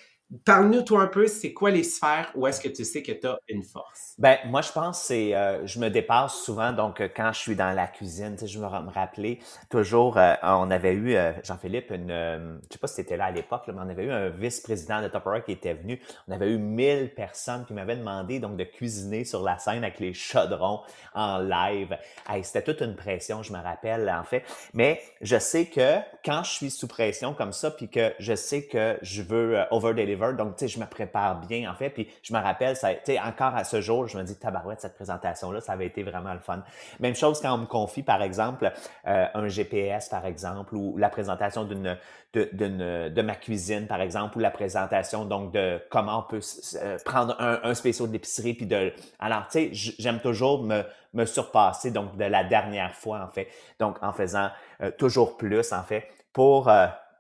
Parle-nous, 0.45 0.83
toi, 0.83 1.03
un 1.03 1.07
peu, 1.07 1.27
c'est 1.27 1.53
quoi 1.53 1.71
les 1.71 1.83
sphères 1.83 2.33
où 2.35 2.47
est-ce 2.47 2.61
que 2.61 2.69
tu 2.69 2.85
sais 2.85 3.03
que 3.03 3.13
tu 3.13 3.27
as 3.27 3.39
une 3.47 3.63
force? 3.63 4.15
Ben, 4.19 4.39
moi, 4.47 4.63
je 4.63 4.73
pense 4.73 5.01
que 5.01 5.07
c'est, 5.07 5.35
euh, 5.35 5.67
je 5.67 5.79
me 5.79 5.91
dépasse 5.91 6.35
souvent, 6.35 6.73
donc, 6.73 7.01
euh, 7.01 7.09
quand 7.15 7.31
je 7.33 7.39
suis 7.39 7.55
dans 7.55 7.73
la 7.73 7.87
cuisine, 7.87 8.35
je 8.43 8.59
me, 8.59 8.67
rappelais 8.67 9.39
toujours, 9.71 10.17
euh, 10.17 10.35
on 10.43 10.71
avait 10.71 10.95
eu, 10.95 11.15
Jean-Philippe, 11.45 11.91
une, 11.91 12.09
je 12.09 12.73
sais 12.73 12.79
pas 12.79 12.87
si 12.87 12.95
c'était 12.95 13.19
là 13.19 13.27
à 13.27 13.31
l'époque, 13.31 13.65
mais 13.69 13.75
on 13.77 13.89
avait 13.89 14.05
eu 14.05 14.11
un 14.11 14.31
vice-président 14.31 15.03
de 15.03 15.09
Top 15.09 15.25
qui 15.45 15.53
était 15.53 15.75
venu. 15.75 16.01
On 16.27 16.33
avait 16.33 16.51
eu 16.51 16.59
1000 16.59 17.15
personnes 17.15 17.67
qui 17.67 17.75
m'avaient 17.75 17.97
demandé, 17.97 18.41
donc, 18.41 18.57
de 18.57 18.65
cuisiner 18.65 19.25
sur 19.25 19.43
la 19.43 19.59
scène 19.59 19.85
avec 19.85 20.01
les 20.01 20.15
chaudrons 20.15 20.81
en 21.15 21.39
live. 21.39 21.97
c'était 22.43 22.63
toute 22.63 22.81
une 22.81 22.97
pression, 22.97 23.43
je 23.43 23.53
me 23.53 23.59
rappelle, 23.59 24.11
en 24.11 24.25
fait. 24.25 24.43
Mais 24.73 25.03
je 25.21 25.39
sais 25.39 25.67
que 25.67 25.99
quand 26.25 26.43
je 26.45 26.51
suis 26.51 26.71
sous 26.71 26.89
pression 26.89 27.35
comme 27.35 27.53
ça, 27.53 27.71
puis 27.71 27.89
que 27.89 28.13
je 28.19 28.35
sais 28.35 28.65
que 28.67 28.99
je 29.03 29.23
veux 29.23 29.63
over-deliver, 29.71 30.14
donc, 30.17 30.57
tu 30.57 30.67
sais, 30.67 30.69
je 30.69 30.81
me 30.81 30.87
prépare 30.87 31.41
bien, 31.41 31.71
en 31.71 31.75
fait. 31.75 31.91
Puis, 31.91 32.09
je 32.23 32.33
me 32.33 32.39
rappelle, 32.39 32.77
tu 32.77 32.87
sais, 33.05 33.21
encore 33.21 33.55
à 33.55 33.65
ce 33.65 33.81
jour, 33.81 34.07
je 34.07 34.19
me 34.19 34.23
dis, 34.23 34.37
tabarouette, 34.37 34.81
cette 34.81 34.95
présentation-là, 34.95 35.61
ça 35.61 35.73
avait 35.73 35.87
été 35.87 36.03
vraiment 36.03 36.33
le 36.33 36.41
fun. 36.41 36.63
Même 37.01 37.15
chose 37.15 37.41
quand 37.41 37.55
on 37.55 37.59
me 37.59 37.67
confie, 37.67 38.03
par 38.03 38.23
exemple, 38.23 38.73
euh, 39.07 39.27
un 39.35 39.49
GPS, 39.49 40.09
par 40.09 40.27
exemple, 40.27 40.75
ou 40.75 40.97
la 40.97 41.09
présentation 41.09 41.65
d'une, 41.65 41.97
de, 42.33 43.09
de 43.09 43.23
ma 43.23 43.35
cuisine, 43.35 43.87
par 43.87 44.01
exemple, 44.01 44.39
ou 44.39 44.41
la 44.41 44.51
présentation, 44.51 45.25
donc, 45.25 45.53
de 45.53 45.81
comment 45.91 46.21
on 46.21 46.23
peut 46.23 46.41
euh, 46.77 46.99
prendre 47.05 47.37
un, 47.41 47.61
un 47.63 47.75
spécial 47.75 48.11
d'épicerie, 48.11 48.55
puis 48.55 48.67
de... 48.67 48.93
Alors, 49.19 49.47
tu 49.51 49.75
sais, 49.75 49.95
j'aime 49.99 50.21
toujours 50.21 50.63
me, 50.63 50.83
me 51.13 51.25
surpasser, 51.27 51.91
donc, 51.91 52.17
de 52.17 52.25
la 52.25 52.45
dernière 52.45 52.95
fois, 52.95 53.21
en 53.23 53.29
fait. 53.29 53.49
Donc, 53.79 53.97
en 54.03 54.13
faisant 54.13 54.51
euh, 54.83 54.91
toujours 54.91 55.37
plus, 55.37 55.73
en 55.73 55.83
fait, 55.83 56.09
pour 56.33 56.69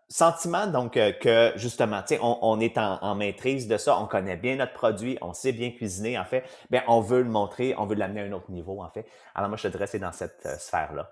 sentiment 0.08 0.66
donc 0.66 0.96
euh, 0.96 1.12
que 1.12 1.52
justement, 1.56 2.02
on, 2.20 2.38
on, 2.42 2.60
est 2.60 2.78
en, 2.78 3.14
maîtrise 3.14 3.68
de 3.68 3.76
ça, 3.76 3.98
on 3.98 4.06
connaît 4.06 4.36
bien 4.36 4.56
notre 4.56 4.72
produit, 4.72 5.18
on 5.20 5.32
sait 5.32 5.52
bien 5.52 5.70
cuisiner 5.70 6.18
en 6.18 6.24
fait, 6.24 6.44
bien 6.70 6.82
on 6.88 7.00
veut 7.00 7.22
le 7.22 7.30
montrer, 7.30 7.74
on 7.78 7.86
veut 7.86 7.94
l'amener 7.94 8.22
à 8.22 8.24
un 8.24 8.32
autre 8.32 8.50
niveau 8.50 8.82
en 8.82 8.90
fait. 8.90 9.06
Alors 9.34 9.48
moi 9.48 9.56
je 9.56 9.64
te 9.64 9.68
dirais 9.68 9.86
c'est 9.86 9.98
dans 9.98 10.12
cette 10.12 10.42
euh, 10.46 10.56
sphère 10.58 10.92
là. 10.94 11.10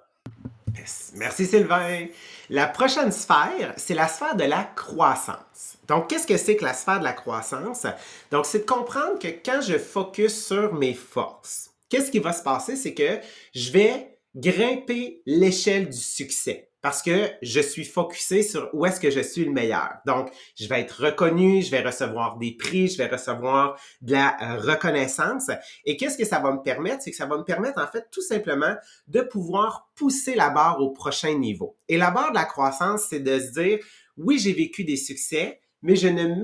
Merci 1.14 1.46
Sylvain. 1.46 2.06
La 2.48 2.66
prochaine 2.66 3.12
sphère, 3.12 3.74
c'est 3.76 3.94
la 3.94 4.08
sphère 4.08 4.36
de 4.36 4.44
la 4.44 4.64
croissance. 4.64 5.76
Donc, 5.86 6.08
qu'est-ce 6.08 6.26
que 6.26 6.36
c'est 6.36 6.56
que 6.56 6.64
la 6.64 6.72
sphère 6.72 6.98
de 6.98 7.04
la 7.04 7.12
croissance? 7.12 7.86
Donc, 8.30 8.46
c'est 8.46 8.60
de 8.60 8.64
comprendre 8.64 9.18
que 9.18 9.28
quand 9.28 9.60
je 9.60 9.76
focus 9.78 10.46
sur 10.46 10.72
mes 10.72 10.94
forces, 10.94 11.70
qu'est-ce 11.88 12.10
qui 12.10 12.20
va 12.20 12.32
se 12.32 12.42
passer? 12.42 12.76
C'est 12.76 12.94
que 12.94 13.20
je 13.54 13.70
vais 13.70 14.18
grimper 14.34 15.22
l'échelle 15.26 15.90
du 15.90 15.98
succès. 15.98 16.71
Parce 16.82 17.00
que 17.00 17.30
je 17.40 17.60
suis 17.60 17.84
focusé 17.84 18.42
sur 18.42 18.68
où 18.72 18.84
est-ce 18.84 19.00
que 19.00 19.10
je 19.10 19.20
suis 19.20 19.44
le 19.44 19.52
meilleur. 19.52 19.94
Donc, 20.04 20.30
je 20.58 20.66
vais 20.66 20.80
être 20.80 21.04
reconnu, 21.04 21.62
je 21.62 21.70
vais 21.70 21.80
recevoir 21.80 22.36
des 22.38 22.56
prix, 22.56 22.88
je 22.88 22.98
vais 22.98 23.06
recevoir 23.06 23.80
de 24.02 24.12
la 24.12 24.36
euh, 24.42 24.56
reconnaissance. 24.58 25.50
Et 25.84 25.96
qu'est-ce 25.96 26.18
que 26.18 26.24
ça 26.24 26.40
va 26.40 26.52
me 26.52 26.60
permettre? 26.60 27.02
C'est 27.02 27.12
que 27.12 27.16
ça 27.16 27.26
va 27.26 27.38
me 27.38 27.44
permettre, 27.44 27.80
en 27.80 27.86
fait, 27.86 28.08
tout 28.10 28.20
simplement 28.20 28.74
de 29.06 29.20
pouvoir 29.20 29.88
pousser 29.94 30.34
la 30.34 30.50
barre 30.50 30.80
au 30.80 30.90
prochain 30.90 31.38
niveau. 31.38 31.78
Et 31.88 31.96
la 31.96 32.10
barre 32.10 32.30
de 32.30 32.36
la 32.36 32.44
croissance, 32.44 33.06
c'est 33.08 33.20
de 33.20 33.38
se 33.38 33.52
dire, 33.52 33.78
oui, 34.16 34.38
j'ai 34.38 34.52
vécu 34.52 34.82
des 34.84 34.96
succès, 34.96 35.61
mais 35.82 35.96
je 35.96 36.08
ne 36.08 36.34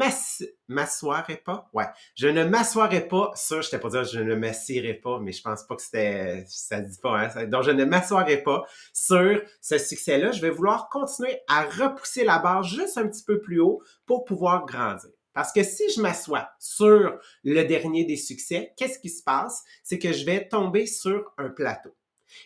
m'assoirai 0.68 1.36
pas. 1.36 1.70
Ouais, 1.72 1.86
je 2.16 2.28
ne 2.28 2.44
m'assoirai 2.44 3.06
pas 3.08 3.30
sur, 3.34 3.62
je 3.62 3.70
t'ai 3.70 3.78
pas 3.78 3.88
dire 3.88 4.04
je 4.04 4.20
ne 4.20 4.34
m'assierai 4.34 4.94
pas, 4.94 5.18
mais 5.20 5.32
je 5.32 5.42
pense 5.42 5.64
pas 5.64 5.76
que 5.76 5.82
c'était, 5.82 6.44
ça 6.48 6.80
dit 6.80 6.98
pas, 7.00 7.18
hein, 7.18 7.46
donc 7.46 7.62
je 7.62 7.70
ne 7.70 7.84
m'assoirai 7.84 8.42
pas 8.42 8.64
sur 8.92 9.40
ce 9.60 9.78
succès-là. 9.78 10.32
Je 10.32 10.40
vais 10.40 10.50
vouloir 10.50 10.88
continuer 10.88 11.38
à 11.48 11.64
repousser 11.64 12.24
la 12.24 12.38
barre 12.38 12.62
juste 12.62 12.98
un 12.98 13.08
petit 13.08 13.24
peu 13.24 13.40
plus 13.40 13.60
haut 13.60 13.82
pour 14.06 14.24
pouvoir 14.24 14.66
grandir. 14.66 15.10
Parce 15.32 15.52
que 15.52 15.62
si 15.62 15.84
je 15.94 16.00
m'assois 16.00 16.48
sur 16.58 17.16
le 17.44 17.62
dernier 17.62 18.04
des 18.04 18.16
succès, 18.16 18.72
qu'est-ce 18.76 18.98
qui 18.98 19.08
se 19.08 19.22
passe? 19.22 19.62
C'est 19.84 20.00
que 20.00 20.12
je 20.12 20.24
vais 20.24 20.48
tomber 20.48 20.86
sur 20.86 21.32
un 21.38 21.50
plateau. 21.50 21.94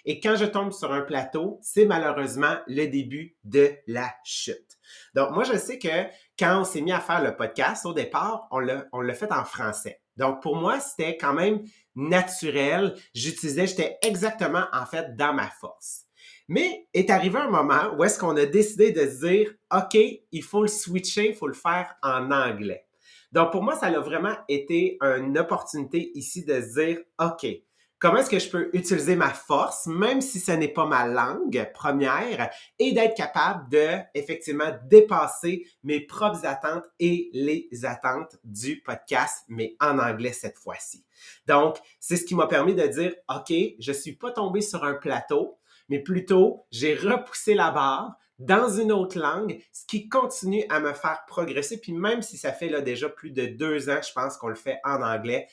Et 0.05 0.21
quand 0.21 0.37
je 0.37 0.45
tombe 0.45 0.73
sur 0.73 0.93
un 0.93 1.03
plateau, 1.03 1.59
c'est 1.63 1.85
malheureusement 1.85 2.57
le 2.67 2.87
début 2.87 3.37
de 3.45 3.73
la 3.87 4.13
chute. 4.25 4.79
Donc, 5.15 5.31
moi, 5.31 5.45
je 5.45 5.57
sais 5.57 5.79
que 5.79 6.07
quand 6.39 6.61
on 6.61 6.65
s'est 6.65 6.81
mis 6.81 6.93
à 6.93 7.01
faire 7.01 7.23
le 7.23 7.37
podcast, 7.37 7.87
au 7.87 7.95
départ, 7.95 8.49
on 8.51 8.61
l'a 8.61 9.15
fait 9.15 9.33
en 9.33 9.45
français. 9.45 10.01
Donc, 10.17 10.43
pour 10.43 10.57
moi, 10.57 10.81
c'était 10.81 11.17
quand 11.17 11.33
même 11.33 11.63
naturel. 11.95 12.95
J'utilisais, 13.15 13.67
j'étais 13.67 13.99
exactement, 14.03 14.65
en 14.73 14.87
fait, 14.87 15.17
dans 15.17 15.33
ma 15.33 15.49
force. 15.49 16.05
Mais 16.49 16.87
est 16.93 17.09
arrivé 17.09 17.39
un 17.39 17.49
moment 17.49 17.95
où 17.97 18.05
est-ce 18.05 18.19
qu'on 18.19 18.37
a 18.37 18.45
décidé 18.45 18.93
de 18.93 19.07
se 19.09 19.27
dire, 19.27 19.55
OK, 19.73 19.97
il 20.33 20.43
faut 20.43 20.63
le 20.63 20.69
switcher, 20.69 21.31
il 21.31 21.35
faut 21.35 21.47
le 21.47 21.55
faire 21.55 21.95
en 22.03 22.31
anglais. 22.31 22.85
Donc, 23.31 23.53
pour 23.53 23.63
moi, 23.63 23.75
ça 23.77 23.87
a 23.87 24.01
vraiment 24.01 24.37
été 24.49 24.99
une 25.01 25.39
opportunité 25.39 26.11
ici 26.15 26.45
de 26.45 26.61
se 26.61 26.79
dire, 26.79 26.99
OK, 27.19 27.47
comment 28.03 28.19
est-ce 28.19 28.31
que 28.31 28.41
je 28.41 28.51
peux 28.51 28.69
utiliser 28.73 29.15
ma 29.15 29.31
force, 29.31 29.87
même 29.87 30.21
si 30.21 30.41
ce 30.41 30.51
n'est 30.51 30.73
pas 30.73 30.87
ma 30.87 31.07
langue 31.07 31.71
première, 31.73 32.51
et 32.81 32.91
d'être 32.91 33.17
capable 33.17 33.71
de 33.71 33.99
effectivement 34.15 34.73
dépasser 34.87 35.65
mes 35.85 36.01
propres 36.01 36.45
attentes 36.45 36.83
et 36.99 37.31
les 37.33 37.69
attentes 37.85 38.37
du 38.43 38.83
podcast, 38.83 39.45
mais 39.47 39.77
en 39.79 40.01
anglais 40.01 40.33
cette 40.33 40.59
fois-ci? 40.59 41.05
Donc, 41.47 41.77
c'est 42.01 42.17
ce 42.17 42.25
qui 42.25 42.35
m'a 42.35 42.49
permis 42.49 42.75
de 42.75 42.87
dire, 42.89 43.15
OK, 43.29 43.55
je 43.79 43.93
suis 43.93 44.17
pas 44.17 44.33
tombé 44.33 44.63
sur 44.63 44.83
un 44.83 44.95
plateau, 44.95 45.61
mais 45.89 46.01
plutôt 46.01 46.67
j'ai 46.73 46.97
repoussé 46.97 47.55
la 47.55 47.71
barre 47.71 48.17
dans 48.41 48.69
une 48.69 48.91
autre 48.91 49.19
langue, 49.21 49.63
ce 49.73 49.87
qui 49.87 50.09
continue 50.09 50.65
à 50.69 50.81
me 50.81 50.93
faire 50.93 51.23
progresser. 51.29 51.81
Puis 51.81 51.93
même 51.93 52.23
si 52.23 52.37
ça 52.37 52.53
fait 52.53 52.69
là 52.69 52.81
déjà 52.81 53.09
plus 53.09 53.31
de 53.31 53.47
deux 53.47 53.89
ans, 53.89 54.01
je 54.05 54.13
pense 54.13 54.37
qu'on 54.37 54.49
le 54.49 54.57
fait 54.57 54.81
en 54.83 55.01
anglais, 55.01 55.47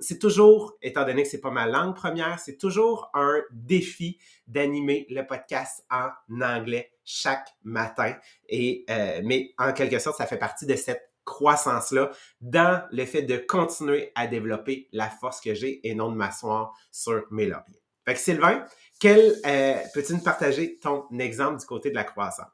c'est 0.00 0.18
toujours, 0.18 0.76
étant 0.82 1.04
donné 1.04 1.22
que 1.22 1.28
c'est 1.28 1.40
pas 1.40 1.50
ma 1.50 1.66
langue 1.66 1.94
première, 1.94 2.38
c'est 2.38 2.56
toujours 2.56 3.10
un 3.14 3.42
défi 3.52 4.18
d'animer 4.46 5.06
le 5.10 5.26
podcast 5.26 5.84
en 5.90 6.10
anglais 6.40 6.92
chaque 7.04 7.48
matin. 7.62 8.14
Et 8.48 8.84
euh, 8.90 9.20
mais 9.24 9.52
en 9.58 9.72
quelque 9.72 9.98
sorte, 9.98 10.18
ça 10.18 10.26
fait 10.26 10.38
partie 10.38 10.66
de 10.66 10.76
cette 10.76 11.10
croissance-là 11.24 12.10
dans 12.40 12.82
le 12.90 13.04
fait 13.06 13.22
de 13.22 13.36
continuer 13.36 14.12
à 14.14 14.26
développer 14.26 14.88
la 14.92 15.08
force 15.08 15.40
que 15.40 15.54
j'ai 15.54 15.86
et 15.86 15.94
non 15.94 16.10
de 16.10 16.16
m'asseoir 16.16 16.74
sur 16.90 17.24
mes 17.30 17.46
lauriers. 17.46 17.82
Fait 18.04 18.14
que 18.14 18.20
Sylvain, 18.20 18.64
quel 19.00 19.34
euh, 19.46 19.76
peux-tu 19.94 20.12
nous 20.14 20.22
partager 20.22 20.78
ton 20.78 21.06
exemple 21.18 21.58
du 21.60 21.66
côté 21.66 21.90
de 21.90 21.94
la 21.94 22.04
croissance? 22.04 22.48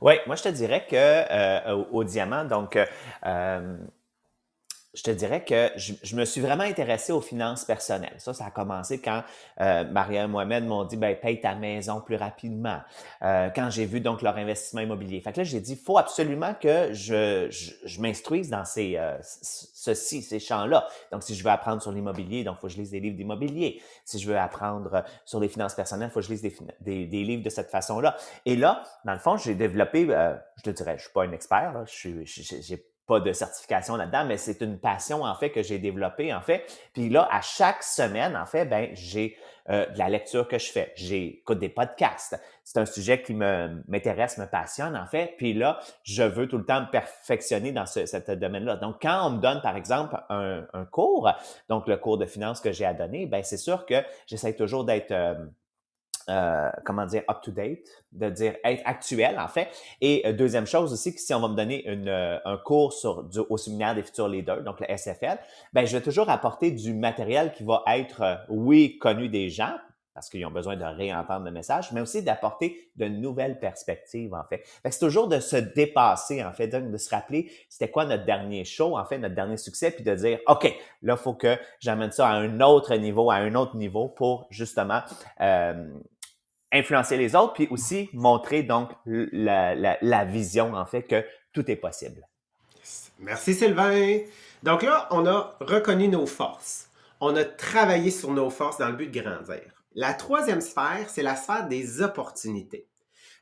Oui, 0.00 0.14
moi 0.26 0.36
je 0.36 0.44
te 0.44 0.48
dirais 0.48 0.86
que 0.88 0.96
euh, 0.96 1.84
au, 1.90 2.04
diamant, 2.04 2.44
donc 2.44 2.78
je 4.98 5.04
te 5.04 5.12
dirais 5.12 5.44
que 5.44 5.70
je, 5.76 6.16
me 6.16 6.24
suis 6.24 6.40
vraiment 6.40 6.64
intéressé 6.64 7.12
aux 7.12 7.20
finances 7.20 7.64
personnelles. 7.64 8.16
Ça, 8.18 8.34
ça 8.34 8.46
a 8.46 8.50
commencé 8.50 9.00
quand 9.00 9.22
euh, 9.60 9.84
Maria 9.84 10.24
et 10.24 10.26
Mohamed 10.26 10.64
m'ont 10.64 10.82
dit 10.82 10.96
ben, 10.96 11.14
paye 11.14 11.40
ta 11.40 11.54
maison 11.54 12.00
plus 12.00 12.16
rapidement. 12.16 12.80
Euh, 13.22 13.48
quand 13.54 13.70
j'ai 13.70 13.86
vu 13.86 14.00
donc 14.00 14.22
leur 14.22 14.36
investissement 14.36 14.80
immobilier. 14.80 15.20
Fait 15.20 15.32
que 15.32 15.38
là, 15.38 15.44
j'ai 15.44 15.60
dit 15.60 15.76
faut 15.76 15.98
absolument 15.98 16.52
que 16.60 16.92
je, 16.92 17.46
je, 17.84 18.00
m'instruise 18.00 18.50
dans 18.50 18.64
ces 18.64 18.96
euh, 18.96 19.16
ceci, 19.22 20.20
ces 20.20 20.40
champs-là. 20.40 20.88
Donc, 21.12 21.22
si 21.22 21.36
je 21.36 21.44
veux 21.44 21.50
apprendre 21.50 21.80
sur 21.80 21.92
l'immobilier, 21.92 22.42
donc 22.42 22.56
faut 22.56 22.66
que 22.66 22.72
je 22.72 22.78
lise 22.78 22.90
des 22.90 22.98
livres 22.98 23.16
d'immobilier. 23.16 23.80
Si 24.04 24.18
je 24.18 24.26
veux 24.26 24.36
apprendre 24.36 25.04
sur 25.24 25.38
les 25.38 25.48
finances 25.48 25.76
personnelles, 25.76 26.10
faut 26.10 26.18
que 26.18 26.26
je 26.26 26.32
lise 26.32 26.42
des, 26.42 26.56
des, 26.80 27.06
des, 27.06 27.22
livres 27.22 27.44
de 27.44 27.50
cette 27.50 27.70
façon-là. 27.70 28.16
Et 28.44 28.56
là, 28.56 28.82
dans 29.04 29.12
le 29.12 29.20
fond, 29.20 29.36
j'ai 29.36 29.54
développé, 29.54 30.08
euh, 30.10 30.34
je 30.56 30.62
te 30.64 30.70
dirais, 30.70 30.96
je 30.98 31.04
suis 31.04 31.12
pas 31.12 31.22
un 31.22 31.30
expert, 31.30 31.72
là, 31.72 31.84
je 31.86 31.92
suis, 31.92 32.26
j'ai 32.26 32.84
pas 33.08 33.20
de 33.20 33.32
certification 33.32 33.96
là-dedans, 33.96 34.26
mais 34.26 34.36
c'est 34.36 34.60
une 34.60 34.78
passion 34.78 35.22
en 35.22 35.34
fait 35.34 35.50
que 35.50 35.62
j'ai 35.62 35.78
développée 35.78 36.32
en 36.32 36.42
fait. 36.42 36.64
Puis 36.92 37.08
là, 37.08 37.26
à 37.32 37.40
chaque 37.40 37.82
semaine, 37.82 38.36
en 38.36 38.46
fait, 38.46 38.66
ben 38.66 38.90
j'ai 38.92 39.36
euh, 39.70 39.86
de 39.86 39.98
la 39.98 40.08
lecture 40.08 40.46
que 40.46 40.58
je 40.58 40.70
fais. 40.70 40.92
J'écoute 40.94 41.58
des 41.58 41.68
podcasts. 41.68 42.40
C'est 42.64 42.78
un 42.78 42.86
sujet 42.86 43.22
qui 43.22 43.34
me 43.34 43.82
m'intéresse, 43.88 44.38
me 44.38 44.46
passionne 44.46 44.96
en 44.96 45.06
fait. 45.06 45.34
Puis 45.38 45.54
là, 45.54 45.78
je 46.04 46.22
veux 46.22 46.48
tout 46.48 46.58
le 46.58 46.64
temps 46.64 46.82
me 46.82 46.90
perfectionner 46.90 47.72
dans 47.72 47.86
ce, 47.86 48.34
domaine-là. 48.34 48.76
Donc, 48.76 48.96
quand 49.00 49.26
on 49.26 49.30
me 49.30 49.40
donne 49.40 49.60
par 49.62 49.76
exemple 49.76 50.16
un, 50.28 50.64
un, 50.74 50.84
cours, 50.84 51.30
donc 51.68 51.88
le 51.88 51.96
cours 51.96 52.18
de 52.18 52.26
finance 52.26 52.60
que 52.60 52.72
j'ai 52.72 52.84
à 52.84 52.94
donner, 52.94 53.26
ben 53.26 53.42
c'est 53.42 53.56
sûr 53.56 53.86
que 53.86 53.96
j'essaie 54.26 54.54
toujours 54.54 54.84
d'être 54.84 55.12
euh, 55.12 55.34
euh, 56.28 56.70
comment 56.84 57.06
dire, 57.06 57.22
up 57.30 57.38
to 57.42 57.50
date, 57.50 57.88
de 58.12 58.28
dire 58.30 58.54
être 58.64 58.82
actuel 58.84 59.38
en 59.38 59.48
fait. 59.48 59.68
Et 60.00 60.26
euh, 60.26 60.32
deuxième 60.32 60.66
chose 60.66 60.92
aussi, 60.92 61.14
que 61.14 61.20
si 61.20 61.32
on 61.32 61.40
va 61.40 61.48
me 61.48 61.56
donner 61.56 61.88
une, 61.88 62.08
euh, 62.08 62.38
un 62.44 62.56
cours 62.56 62.92
sur, 62.92 63.24
du, 63.24 63.38
au 63.48 63.56
séminaire 63.56 63.94
des 63.94 64.02
futurs 64.02 64.28
leaders, 64.28 64.62
donc 64.62 64.80
le 64.80 64.86
SFL, 64.96 65.38
ben 65.72 65.86
je 65.86 65.96
vais 65.96 66.02
toujours 66.02 66.28
apporter 66.28 66.70
du 66.70 66.94
matériel 66.94 67.52
qui 67.52 67.64
va 67.64 67.82
être, 67.86 68.44
oui, 68.48 68.98
connu 68.98 69.28
des 69.28 69.48
gens, 69.48 69.74
parce 70.18 70.30
qu'ils 70.30 70.44
ont 70.44 70.50
besoin 70.50 70.74
de 70.74 70.84
réentendre 70.84 71.44
le 71.44 71.52
message, 71.52 71.92
mais 71.92 72.00
aussi 72.00 72.24
d'apporter 72.24 72.90
de 72.96 73.06
nouvelles 73.06 73.60
perspectives, 73.60 74.34
en 74.34 74.42
fait. 74.42 74.64
fait 74.82 74.90
c'est 74.90 74.98
toujours 74.98 75.28
de 75.28 75.38
se 75.38 75.54
dépasser, 75.54 76.44
en 76.44 76.52
fait, 76.52 76.66
de, 76.66 76.96
se 76.96 77.08
rappeler 77.10 77.52
c'était 77.68 77.88
quoi 77.88 78.04
notre 78.04 78.24
dernier 78.24 78.64
show, 78.64 78.98
en 78.98 79.04
fait, 79.04 79.18
notre 79.18 79.36
dernier 79.36 79.56
succès, 79.56 79.92
puis 79.92 80.02
de 80.02 80.12
dire, 80.16 80.40
OK, 80.48 80.64
là, 81.02 81.14
il 81.16 81.22
faut 81.22 81.34
que 81.34 81.56
j'amène 81.78 82.10
ça 82.10 82.26
à 82.26 82.32
un 82.32 82.60
autre 82.60 82.96
niveau, 82.96 83.30
à 83.30 83.36
un 83.36 83.54
autre 83.54 83.76
niveau 83.76 84.08
pour 84.08 84.48
justement 84.50 85.02
euh, 85.40 85.88
influencer 86.72 87.16
les 87.16 87.34
autres, 87.34 87.54
puis 87.54 87.68
aussi 87.70 88.10
montrer 88.12 88.62
donc 88.62 88.90
la, 89.06 89.74
la, 89.74 90.24
vision, 90.24 90.74
en 90.74 90.86
fait, 90.86 91.02
que 91.02 91.24
tout 91.52 91.70
est 91.70 91.76
possible. 91.76 92.26
Merci 93.18 93.54
Sylvain. 93.54 94.20
Donc 94.62 94.82
là, 94.82 95.08
on 95.10 95.26
a 95.26 95.56
reconnu 95.60 96.08
nos 96.08 96.26
forces. 96.26 96.88
On 97.20 97.34
a 97.36 97.44
travaillé 97.44 98.10
sur 98.10 98.32
nos 98.32 98.50
forces 98.50 98.78
dans 98.78 98.88
le 98.88 98.96
but 98.96 99.10
de 99.10 99.20
grandir. 99.20 99.62
La 99.94 100.14
troisième 100.14 100.60
sphère, 100.60 101.08
c'est 101.08 101.22
la 101.22 101.34
sphère 101.34 101.66
des 101.66 102.02
opportunités. 102.02 102.86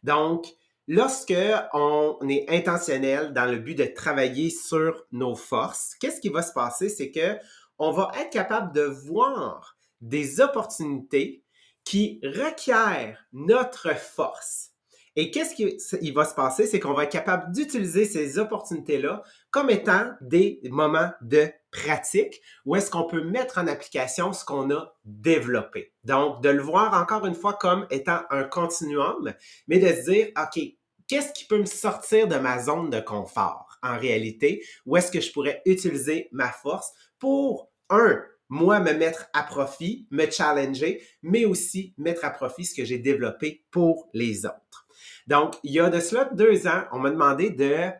Donc, 0.02 0.47
lorsque 0.87 1.35
on 1.73 2.18
est 2.28 2.47
intentionnel 2.49 3.33
dans 3.33 3.45
le 3.45 3.59
but 3.59 3.75
de 3.75 3.85
travailler 3.85 4.50
sur 4.50 5.04
nos 5.12 5.35
forces, 5.35 5.95
qu'est-ce 6.00 6.21
qui 6.21 6.28
va 6.28 6.42
se 6.42 6.52
passer? 6.52 6.88
C'est 6.88 7.11
que 7.11 7.37
on 7.78 7.90
va 7.90 8.11
être 8.18 8.30
capable 8.30 8.73
de 8.73 8.83
voir 8.83 9.76
des 10.00 10.40
opportunités 10.40 11.42
qui 11.87 12.21
requiert 12.23 13.25
notre 13.33 13.97
force. 13.97 14.73
Et 15.14 15.31
qu'est-ce 15.31 15.55
qui 15.55 16.11
va 16.11 16.26
se 16.26 16.35
passer? 16.35 16.66
C'est 16.66 16.78
qu'on 16.78 16.93
va 16.93 17.05
être 17.05 17.12
capable 17.12 17.50
d'utiliser 17.52 18.05
ces 18.05 18.38
opportunités-là 18.38 19.23
comme 19.50 19.71
étant 19.71 20.11
des 20.21 20.61
moments 20.64 21.11
de 21.23 21.49
pratique 21.71 22.43
où 22.66 22.76
est-ce 22.76 22.90
qu'on 22.90 23.05
peut 23.05 23.23
mettre 23.23 23.57
en 23.57 23.66
application 23.66 24.35
ce 24.35 24.45
qu'on 24.45 24.71
a 24.73 24.95
développé. 25.07 25.95
Donc, 26.05 26.43
de 26.43 26.50
le 26.50 26.61
voir 26.61 27.00
encore 27.00 27.25
une 27.25 27.35
fois 27.35 27.55
comme 27.55 27.87
étant 27.90 28.21
un 28.28 28.45
continuum, 28.45 29.33
mais 29.69 29.78
de 29.78 29.88
se 29.88 30.11
dire, 30.11 30.28
OK, 30.37 30.62
qu'est-ce 31.07 31.33
qui 31.33 31.47
peut 31.47 31.59
me 31.59 31.66
sortir 31.66 32.28
de 32.28 32.37
ma 32.37 32.62
zone 32.62 32.90
de 32.90 33.00
confort 33.00 33.78
en 33.83 33.97
réalité? 33.97 34.62
Où 34.85 34.99
est-ce 34.99 35.11
que 35.11 35.21
je 35.21 35.33
pourrais 35.33 35.62
utiliser 35.64 36.28
ma 36.33 36.50
force 36.50 36.93
pour, 37.19 37.71
un, 37.88 38.23
moi, 38.49 38.81
me 38.81 38.93
mettre 38.93 39.29
à 39.33 39.43
profit, 39.43 40.07
me 40.11 40.31
challenger, 40.31 41.03
mais 41.23 41.45
aussi 41.45 41.95
mettre 41.99 42.25
à 42.25 42.31
profit 42.31 42.65
ce 42.65 42.75
que 42.75 42.85
j'ai 42.85 42.99
développé 42.99 43.65
pour 43.71 44.09
les 44.12 44.47
autres. 44.47 44.87
Donc, 45.26 45.55
il 45.65 45.73
y 45.73 45.81
a 45.81 45.91
de 45.91 46.00
cela 46.00 46.29
deux 46.33 46.67
ans, 46.67 46.85
on 46.93 46.99
m'a 46.99 47.11
demandé 47.11 47.50
de, 47.50 47.91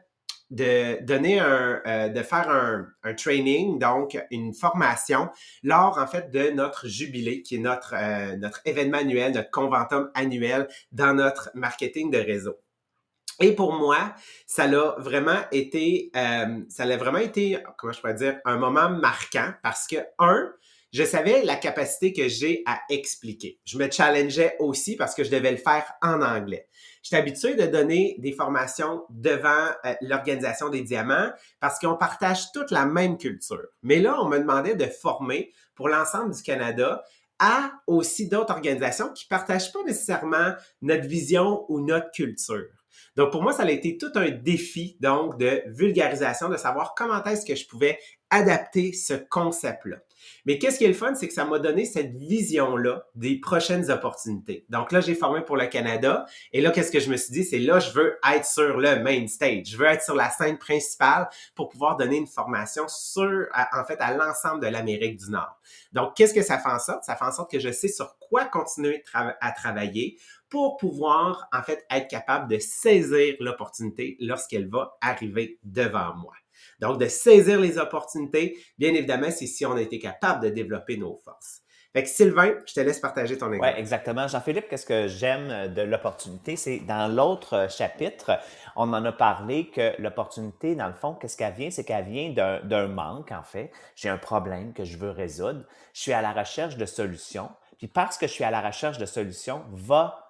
de 0.51 1.03
donner 1.05 1.41
un, 1.41 1.83
euh, 1.87 2.09
de 2.09 2.23
faire 2.23 2.49
un, 2.49 2.87
un, 3.03 3.15
training, 3.15 3.79
donc 3.79 4.19
une 4.31 4.55
formation, 4.55 5.29
lors 5.63 5.99
en 5.99 6.07
fait 6.07 6.31
de 6.31 6.51
notre 6.51 6.87
jubilé, 6.87 7.43
qui 7.43 7.57
est 7.57 7.61
notre, 7.61 7.95
euh, 7.97 8.37
notre 8.37 8.61
événement 8.65 8.99
annuel, 8.99 9.33
notre 9.33 9.51
conventum 9.51 10.11
annuel 10.15 10.69
dans 10.93 11.15
notre 11.15 11.51
marketing 11.55 12.11
de 12.11 12.19
réseau. 12.19 12.57
Et 13.41 13.55
pour 13.55 13.75
moi, 13.75 14.15
ça 14.47 14.67
l'a 14.67 14.95
vraiment 14.99 15.41
été, 15.53 16.11
euh, 16.17 16.61
ça 16.69 16.87
l'a 16.87 16.97
vraiment 16.97 17.19
été, 17.19 17.59
comment 17.77 17.93
je 17.93 18.01
pourrais 18.01 18.15
dire, 18.15 18.39
un 18.45 18.57
moment 18.57 18.89
marquant 18.89 19.53
parce 19.63 19.87
que 19.87 19.97
un, 20.19 20.51
je 20.93 21.05
savais 21.05 21.43
la 21.45 21.57
capacité 21.57 22.15
que 22.15 22.29
j'ai 22.29 22.63
à 22.65 22.81
expliquer. 22.89 23.61
Je 23.67 23.77
me 23.77 23.91
challengeais 23.91 24.57
aussi 24.61 24.97
parce 24.97 25.15
que 25.15 25.25
je 25.25 25.31
devais 25.31 25.51
le 25.51 25.59
faire 25.59 25.85
en 26.01 26.23
anglais. 26.23 26.69
J'étais 27.03 27.17
habitué 27.17 27.55
de 27.55 27.67
donner 27.67 28.17
des 28.19 28.33
formations 28.33 29.05
devant 29.11 29.69
euh, 29.85 29.95
l'organisation 30.01 30.71
des 30.71 30.81
diamants 30.81 31.31
parce 31.61 31.79
qu'on 31.79 31.97
partage 31.97 32.51
toute 32.53 32.71
la 32.71 32.87
même 32.87 33.19
culture. 33.19 33.67
Mais 33.83 34.01
là, 34.01 34.17
on 34.23 34.29
me 34.29 34.39
demandait 34.39 34.75
de 34.75 34.87
former 34.87 35.53
pour 35.75 35.89
l'ensemble 35.89 36.35
du 36.35 36.43
Canada 36.43 37.05
à 37.39 37.73
aussi 37.87 38.29
d'autres 38.29 38.55
organisations 38.55 39.13
qui 39.13 39.27
partagent 39.27 39.73
pas 39.73 39.83
nécessairement 39.85 40.55
notre 40.81 41.07
vision 41.07 41.67
ou 41.69 41.81
notre 41.81 42.11
culture. 42.11 42.76
Donc, 43.17 43.33
pour 43.33 43.43
moi, 43.43 43.53
ça 43.53 43.63
a 43.63 43.71
été 43.71 43.97
tout 43.97 44.13
un 44.15 44.31
défi, 44.31 44.97
donc, 45.01 45.39
de 45.39 45.63
vulgarisation, 45.67 46.49
de 46.49 46.57
savoir 46.57 46.95
comment 46.95 47.23
est-ce 47.25 47.47
que 47.47 47.55
je 47.55 47.67
pouvais 47.67 47.99
adapter 48.31 48.93
ce 48.93 49.15
concept-là. 49.15 49.99
Mais 50.45 50.59
qu'est-ce 50.59 50.79
qui 50.79 50.85
est 50.85 50.89
le 50.89 50.95
fun, 50.95 51.15
c'est 51.15 51.29
que 51.29 51.35
ça 51.35 51.45
m'a 51.45 51.59
donné 51.59 51.85
cette 51.85 52.17
vision-là 52.17 53.07
des 53.15 53.39
prochaines 53.39 53.91
opportunités. 53.91 54.65
Donc 54.69 54.91
là, 54.91 55.01
j'ai 55.01 55.15
formé 55.15 55.43
pour 55.43 55.57
le 55.57 55.67
Canada. 55.67 56.27
Et 56.53 56.61
là, 56.61 56.71
qu'est-ce 56.71 56.91
que 56.91 57.01
je 57.01 57.11
me 57.11 57.17
suis 57.17 57.33
dit? 57.33 57.45
C'est 57.45 57.59
là, 57.59 57.79
je 57.79 57.93
veux 57.93 58.19
être 58.35 58.45
sur 58.45 58.79
le 58.79 59.01
main 59.01 59.27
stage. 59.29 59.69
Je 59.69 59.77
veux 59.77 59.87
être 59.87 60.03
sur 60.03 60.15
la 60.15 60.31
scène 60.31 60.59
principale 60.59 61.29
pour 61.55 61.69
pouvoir 61.69 61.97
donner 61.97 62.17
une 62.17 62.27
formation 62.27 62.89
sur, 62.89 63.47
en 63.73 63.85
fait, 63.85 64.01
à 64.01 64.15
l'ensemble 64.15 64.61
de 64.61 64.69
l'Amérique 64.69 65.19
du 65.19 65.31
Nord. 65.31 65.61
Donc, 65.93 66.17
qu'est-ce 66.17 66.35
que 66.35 66.43
ça 66.43 66.59
fait 66.59 66.71
en 66.71 66.79
sorte? 66.79 67.05
Ça 67.05 67.15
fait 67.15 67.25
en 67.25 67.33
sorte 67.33 67.51
que 67.51 67.61
je 67.61 67.71
sais 67.71 67.89
sur 67.89 68.19
quoi 68.19 68.47
continuer 68.47 69.05
à 69.15 69.53
travailler 69.53 70.19
pour 70.49 70.77
pouvoir, 70.77 71.49
en 71.53 71.63
fait, 71.63 71.85
être 71.91 72.09
capable 72.09 72.51
de 72.51 72.59
saisir 72.59 73.35
l'opportunité 73.41 74.17
lorsqu'elle 74.21 74.69
va 74.69 74.97
arriver 75.01 75.59
devant 75.63 76.15
moi. 76.17 76.35
Donc, 76.81 76.99
de 76.99 77.07
saisir 77.07 77.61
les 77.61 77.79
opportunités, 77.79 78.57
bien 78.79 78.95
évidemment, 78.95 79.31
c'est 79.31 79.47
si 79.47 79.67
on 79.67 79.73
a 79.73 79.81
été 79.81 79.99
capable 79.99 80.45
de 80.45 80.51
développer 80.51 80.97
nos 80.97 81.17
forces. 81.17 81.63
Fait 81.93 82.03
que 82.03 82.09
Sylvain, 82.11 82.53
je 82.67 82.75
te 82.75 82.81
laisse 82.81 83.01
partager 83.01 83.39
ton 83.39 83.51
exemple. 83.51 83.73
Oui, 83.75 83.81
exactement. 83.81 84.29
Jean-Philippe, 84.29 84.69
qu'est-ce 84.69 84.85
que 84.85 85.09
j'aime 85.09 85.73
de 85.73 85.81
l'opportunité? 85.81 86.57
C'est 86.57 86.81
dans 86.81 87.09
l'autre 87.09 87.71
chapitre, 87.71 88.39
on 88.75 88.93
en 88.93 89.03
a 89.07 89.13
parlé 89.13 89.71
que 89.71 89.99
l'opportunité, 89.99 90.75
dans 90.75 90.89
le 90.89 90.93
fond, 90.93 91.15
qu'est-ce 91.15 91.39
qu'elle 91.39 91.55
vient? 91.55 91.71
C'est 91.71 91.85
qu'elle 91.85 92.05
vient 92.05 92.61
d'un 92.65 92.89
manque, 92.89 93.33
en 93.33 93.43
fait. 93.43 93.71
J'ai 93.95 94.11
un 94.11 94.19
problème 94.19 94.75
que 94.75 94.85
je 94.85 94.99
veux 94.99 95.11
résoudre. 95.11 95.65
Je 95.95 96.03
suis 96.03 96.13
à 96.13 96.21
la 96.21 96.33
recherche 96.33 96.77
de 96.77 96.85
solutions. 96.85 97.49
Puis 97.79 97.89
parce 97.89 98.19
que 98.19 98.27
je 98.27 98.33
suis 98.33 98.45
à 98.45 98.51
la 98.51 98.61
recherche 98.61 98.99
de 98.99 99.07
solutions, 99.07 99.65
va 99.73 100.26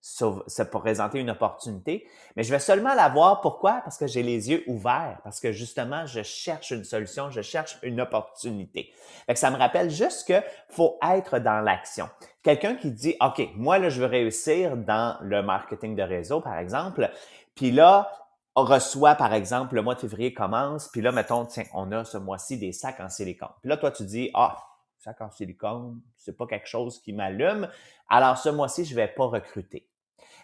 se 0.00 0.62
présenter 0.62 1.18
une 1.18 1.30
opportunité, 1.30 2.06
mais 2.36 2.42
je 2.42 2.50
vais 2.50 2.58
seulement 2.58 2.94
la 2.94 3.08
voir. 3.08 3.40
Pourquoi? 3.40 3.80
Parce 3.82 3.98
que 3.98 4.06
j'ai 4.06 4.22
les 4.22 4.50
yeux 4.50 4.62
ouverts, 4.66 5.18
parce 5.24 5.40
que 5.40 5.52
justement, 5.52 6.06
je 6.06 6.22
cherche 6.22 6.70
une 6.70 6.84
solution, 6.84 7.30
je 7.30 7.42
cherche 7.42 7.78
une 7.82 8.00
opportunité. 8.00 8.92
Fait 9.26 9.34
que 9.34 9.40
ça 9.40 9.50
me 9.50 9.56
rappelle 9.56 9.90
juste 9.90 10.26
qu'il 10.26 10.42
faut 10.68 10.98
être 11.02 11.38
dans 11.40 11.60
l'action. 11.60 12.08
Quelqu'un 12.42 12.76
qui 12.76 12.90
dit, 12.92 13.16
OK, 13.20 13.48
moi, 13.56 13.78
là, 13.78 13.88
je 13.88 14.00
veux 14.00 14.06
réussir 14.06 14.76
dans 14.76 15.16
le 15.20 15.42
marketing 15.42 15.96
de 15.96 16.02
réseau, 16.02 16.40
par 16.40 16.58
exemple, 16.58 17.10
puis 17.54 17.72
là, 17.72 18.10
reçoit, 18.54 19.14
par 19.14 19.34
exemple, 19.34 19.74
le 19.74 19.82
mois 19.82 19.94
de 19.94 20.00
février 20.00 20.32
commence, 20.32 20.88
puis 20.88 21.00
là, 21.00 21.12
mettons, 21.12 21.44
tiens, 21.44 21.64
on 21.74 21.92
a 21.92 22.04
ce 22.04 22.18
mois-ci 22.18 22.58
des 22.58 22.72
sacs 22.72 23.00
en 23.00 23.08
silicone. 23.08 23.50
Puis 23.60 23.68
là, 23.68 23.76
toi, 23.76 23.90
tu 23.90 24.04
dis, 24.04 24.30
ah, 24.34 24.56
sac 24.98 25.20
en 25.20 25.30
silicone, 25.30 26.00
c'est 26.16 26.36
pas 26.36 26.46
quelque 26.46 26.68
chose 26.68 27.00
qui 27.00 27.12
m'allume. 27.12 27.68
Alors, 28.08 28.38
ce 28.38 28.48
mois-ci, 28.48 28.84
je 28.84 28.94
vais 28.94 29.08
pas 29.08 29.26
recruter. 29.26 29.88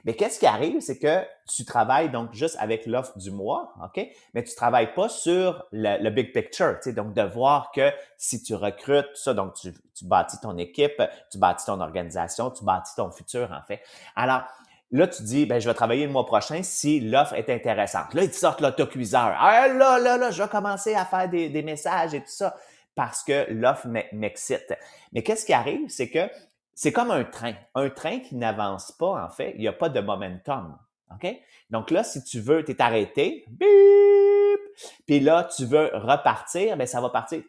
Mais 0.04 0.14
qu'est-ce 0.14 0.38
qui 0.38 0.46
arrive, 0.46 0.80
c'est 0.80 0.98
que 0.98 1.24
tu 1.48 1.64
travailles 1.64 2.10
donc 2.10 2.34
juste 2.34 2.56
avec 2.60 2.84
l'offre 2.84 3.16
du 3.18 3.30
mois, 3.30 3.72
OK? 3.82 4.06
Mais 4.34 4.44
tu 4.44 4.54
travailles 4.54 4.92
pas 4.92 5.08
sur 5.08 5.64
le, 5.72 6.10
big 6.10 6.32
picture, 6.32 6.76
tu 6.76 6.90
sais, 6.90 6.92
donc 6.92 7.14
de 7.14 7.22
voir 7.22 7.72
que 7.72 7.90
si 8.18 8.42
tu 8.42 8.54
recrutes 8.54 9.06
tout 9.14 9.22
ça, 9.22 9.32
donc 9.32 9.54
tu, 9.54 9.72
bâtis 10.02 10.38
ton 10.40 10.58
équipe, 10.58 11.02
tu 11.32 11.38
bâtis 11.38 11.64
ton 11.64 11.80
organisation, 11.80 12.50
tu 12.50 12.64
bâtis 12.64 12.94
ton 12.96 13.10
futur, 13.10 13.50
en 13.50 13.66
fait. 13.66 13.80
Alors, 14.14 14.42
Là, 14.90 15.08
tu 15.08 15.24
dis, 15.24 15.44
ben, 15.44 15.60
je 15.60 15.68
vais 15.68 15.74
travailler 15.74 16.06
le 16.06 16.12
mois 16.12 16.26
prochain 16.26 16.62
si 16.62 17.00
l'offre 17.00 17.34
est 17.34 17.50
intéressante. 17.50 18.14
Là, 18.14 18.22
ils 18.22 18.30
te 18.30 18.36
sortent 18.36 18.60
l'autocuiseur. 18.60 19.34
Ah, 19.40 19.66
là, 19.66 19.98
là, 19.98 20.18
là, 20.18 20.30
je 20.30 20.40
vais 20.40 20.48
commencer 20.48 20.94
à 20.94 21.04
faire 21.04 21.28
des 21.28 21.62
messages 21.62 22.14
et 22.14 22.20
tout 22.20 22.28
ça 22.28 22.54
parce 22.94 23.22
que 23.22 23.46
l'offre 23.50 23.88
m'excite. 24.12 24.74
Mais 25.12 25.22
qu'est-ce 25.22 25.44
qui 25.44 25.52
arrive, 25.52 25.88
c'est 25.88 26.10
que 26.10 26.28
c'est 26.74 26.92
comme 26.92 27.10
un 27.10 27.24
train. 27.24 27.54
Un 27.74 27.90
train 27.90 28.20
qui 28.20 28.36
n'avance 28.36 28.92
pas, 28.92 29.24
en 29.24 29.28
fait, 29.30 29.52
il 29.54 29.60
n'y 29.60 29.68
a 29.68 29.72
pas 29.72 29.88
de 29.88 30.00
momentum. 30.00 30.76
OK? 31.12 31.26
Donc 31.70 31.90
là, 31.90 32.04
si 32.04 32.22
tu 32.24 32.40
veux, 32.40 32.64
tu 32.64 32.72
es 32.72 32.82
arrêté, 32.82 33.44
bip, 33.48 34.60
puis 35.06 35.20
là, 35.20 35.44
tu 35.44 35.64
veux 35.64 35.90
repartir, 35.94 36.76
ben 36.76 36.86
ça 36.86 37.00
va 37.00 37.10
partir 37.10 37.42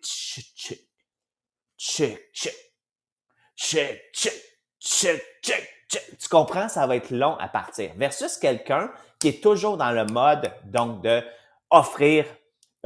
Tu 6.19 6.29
comprends? 6.29 6.69
Ça 6.69 6.87
va 6.87 6.95
être 6.95 7.11
long 7.11 7.35
à 7.37 7.47
partir. 7.47 7.91
Versus 7.95 8.37
quelqu'un 8.37 8.91
qui 9.19 9.29
est 9.29 9.43
toujours 9.43 9.77
dans 9.77 9.91
le 9.91 10.05
mode, 10.05 10.51
donc, 10.65 11.01
de 11.01 11.23
offrir 11.69 12.25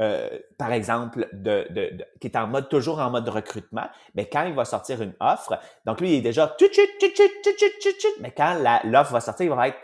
euh, 0.00 0.38
par 0.58 0.72
exemple, 0.72 1.28
de, 1.32 1.66
de, 1.70 2.04
qui 2.20 2.28
est 2.28 2.36
en 2.36 2.46
mode 2.46 2.68
toujours 2.68 3.00
en 3.00 3.10
mode 3.10 3.28
recrutement, 3.28 3.86
mais 4.14 4.28
quand 4.28 4.44
il 4.44 4.54
va 4.54 4.64
sortir 4.64 5.02
une 5.02 5.14
offre, 5.20 5.58
donc 5.84 6.00
lui 6.00 6.12
il 6.12 6.18
est 6.18 6.22
déjà 6.22 6.54
mais 8.20 8.30
quand 8.30 8.56
l'offre 8.84 9.12
va 9.12 9.20
sortir, 9.20 9.46
il 9.46 9.52
va 9.52 9.68
être 9.68 9.78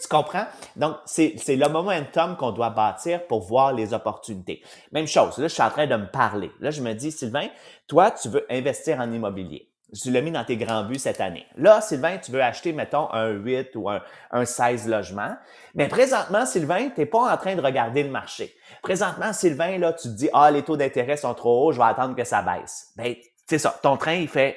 tu 0.00 0.08
comprends? 0.08 0.46
Donc, 0.76 0.96
c'est 1.06 1.34
le 1.48 1.68
momentum 1.68 2.36
qu'on 2.36 2.52
doit 2.52 2.70
bâtir 2.70 3.26
pour 3.26 3.40
voir 3.40 3.72
les 3.72 3.94
opportunités. 3.94 4.62
Même 4.92 5.06
chose, 5.06 5.38
là, 5.38 5.48
je 5.48 5.54
suis 5.54 5.62
en 5.62 5.70
train 5.70 5.86
de 5.86 5.96
me 5.96 6.06
parler. 6.06 6.50
Là, 6.60 6.70
je 6.70 6.82
me 6.82 6.92
dis, 6.92 7.10
Sylvain, 7.10 7.48
toi, 7.86 8.10
tu 8.10 8.28
veux 8.28 8.46
investir 8.50 9.00
en 9.00 9.10
immobilier. 9.10 9.70
Tu 9.94 10.10
l'as 10.10 10.20
mis 10.20 10.32
dans 10.32 10.44
tes 10.44 10.56
grands 10.56 10.82
buts 10.82 10.98
cette 10.98 11.20
année. 11.20 11.46
Là, 11.56 11.80
Sylvain, 11.80 12.18
tu 12.18 12.32
veux 12.32 12.42
acheter, 12.42 12.72
mettons, 12.72 13.10
un 13.12 13.30
8 13.30 13.70
ou 13.76 13.88
un, 13.88 14.02
un 14.32 14.44
16 14.44 14.88
logements. 14.88 15.36
Mais 15.74 15.88
présentement, 15.88 16.44
Sylvain, 16.44 16.88
tu 16.88 17.00
n'es 17.00 17.06
pas 17.06 17.32
en 17.32 17.36
train 17.36 17.54
de 17.54 17.60
regarder 17.60 18.02
le 18.02 18.10
marché. 18.10 18.54
Présentement, 18.82 19.32
Sylvain, 19.32 19.78
là, 19.78 19.92
tu 19.92 20.08
te 20.08 20.14
dis, 20.14 20.28
ah, 20.32 20.50
les 20.50 20.62
taux 20.62 20.76
d'intérêt 20.76 21.16
sont 21.16 21.34
trop 21.34 21.66
hauts, 21.66 21.72
je 21.72 21.78
vais 21.78 21.84
attendre 21.84 22.16
que 22.16 22.24
ça 22.24 22.42
baisse. 22.42 22.88
Ben, 22.96 23.14
c'est 23.46 23.58
ça. 23.58 23.78
Ton 23.80 23.96
train, 23.96 24.14
il 24.14 24.28
fait 24.28 24.56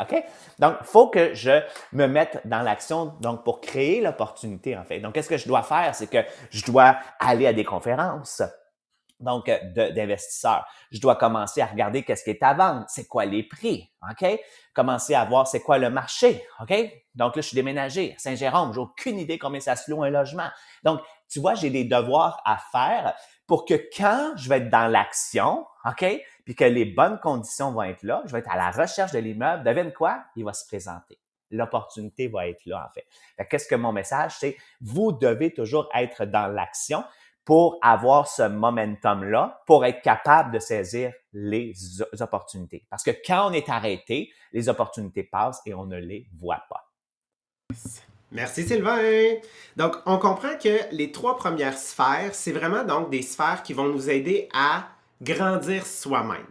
OK? 0.00 0.24
Donc, 0.58 0.76
il 0.80 0.86
faut 0.86 1.08
que 1.08 1.34
je 1.34 1.60
me 1.92 2.06
mette 2.06 2.40
dans 2.44 2.62
l'action 2.62 3.12
donc 3.20 3.44
pour 3.44 3.60
créer 3.60 4.00
l'opportunité, 4.00 4.76
en 4.76 4.84
fait. 4.84 5.00
Donc, 5.00 5.14
qu'est-ce 5.14 5.28
que 5.28 5.36
je 5.36 5.46
dois 5.46 5.62
faire? 5.62 5.94
C'est 5.94 6.06
que 6.06 6.24
je 6.50 6.64
dois 6.64 6.96
aller 7.18 7.46
à 7.46 7.52
des 7.52 7.64
conférences 7.64 8.42
donc 9.20 9.48
euh, 9.48 9.90
d'investisseurs. 9.92 10.66
Je 10.90 11.00
dois 11.00 11.16
commencer 11.16 11.60
à 11.60 11.66
regarder 11.66 12.02
qu'est-ce 12.02 12.24
qui 12.24 12.30
est 12.30 12.42
à 12.42 12.54
vendre, 12.54 12.84
c'est 12.88 13.06
quoi 13.06 13.24
les 13.24 13.42
prix, 13.42 13.90
OK? 14.10 14.40
Commencer 14.72 15.14
à 15.14 15.24
voir 15.24 15.46
c'est 15.46 15.60
quoi 15.60 15.78
le 15.78 15.90
marché, 15.90 16.44
OK? 16.60 16.74
Donc 17.14 17.36
là, 17.36 17.42
je 17.42 17.48
suis 17.48 17.54
déménagé 17.54 18.14
à 18.14 18.18
Saint-Jérôme, 18.18 18.72
j'ai 18.72 18.80
aucune 18.80 19.18
idée 19.18 19.38
combien 19.38 19.60
ça 19.60 19.76
se 19.76 19.90
loue 19.90 20.02
un 20.02 20.10
logement. 20.10 20.48
Donc, 20.84 21.00
tu 21.28 21.40
vois, 21.40 21.54
j'ai 21.54 21.70
des 21.70 21.84
devoirs 21.84 22.40
à 22.44 22.58
faire 22.72 23.14
pour 23.46 23.64
que 23.64 23.74
quand 23.96 24.32
je 24.36 24.48
vais 24.48 24.58
être 24.58 24.70
dans 24.70 24.88
l'action, 24.88 25.66
OK? 25.84 26.04
Puis 26.44 26.54
que 26.54 26.64
les 26.64 26.84
bonnes 26.84 27.18
conditions 27.20 27.72
vont 27.72 27.82
être 27.82 28.02
là, 28.02 28.22
je 28.26 28.32
vais 28.32 28.38
être 28.40 28.50
à 28.50 28.56
la 28.56 28.70
recherche 28.70 29.12
de 29.12 29.18
l'immeuble, 29.18 29.64
devine 29.64 29.92
quoi? 29.92 30.24
Il 30.36 30.44
va 30.44 30.52
se 30.52 30.66
présenter 30.66 31.18
l'opportunité 31.50 32.28
va 32.28 32.48
être 32.48 32.64
là, 32.66 32.86
en 32.86 32.92
fait. 32.92 33.06
Qu'est-ce 33.48 33.66
que 33.66 33.74
mon 33.74 33.92
message, 33.92 34.36
c'est? 34.38 34.56
Vous 34.80 35.12
devez 35.12 35.52
toujours 35.52 35.88
être 35.94 36.24
dans 36.24 36.46
l'action 36.46 37.04
pour 37.44 37.78
avoir 37.82 38.28
ce 38.28 38.42
momentum-là, 38.42 39.62
pour 39.66 39.84
être 39.84 40.02
capable 40.02 40.52
de 40.52 40.58
saisir 40.58 41.12
les 41.32 41.74
opportunités. 42.20 42.84
Parce 42.90 43.02
que 43.02 43.10
quand 43.26 43.50
on 43.50 43.52
est 43.52 43.68
arrêté, 43.68 44.30
les 44.52 44.68
opportunités 44.68 45.24
passent 45.24 45.60
et 45.66 45.74
on 45.74 45.86
ne 45.86 45.96
les 45.96 46.26
voit 46.38 46.62
pas. 46.68 46.90
Merci 48.32 48.64
Sylvain. 48.64 49.00
Donc, 49.76 49.96
on 50.06 50.18
comprend 50.18 50.56
que 50.62 50.78
les 50.92 51.10
trois 51.10 51.36
premières 51.36 51.76
sphères, 51.76 52.34
c'est 52.34 52.52
vraiment 52.52 52.84
donc 52.84 53.10
des 53.10 53.22
sphères 53.22 53.62
qui 53.64 53.72
vont 53.72 53.88
nous 53.88 54.08
aider 54.08 54.48
à 54.52 54.86
grandir 55.20 55.84
soi-même. 55.84 56.46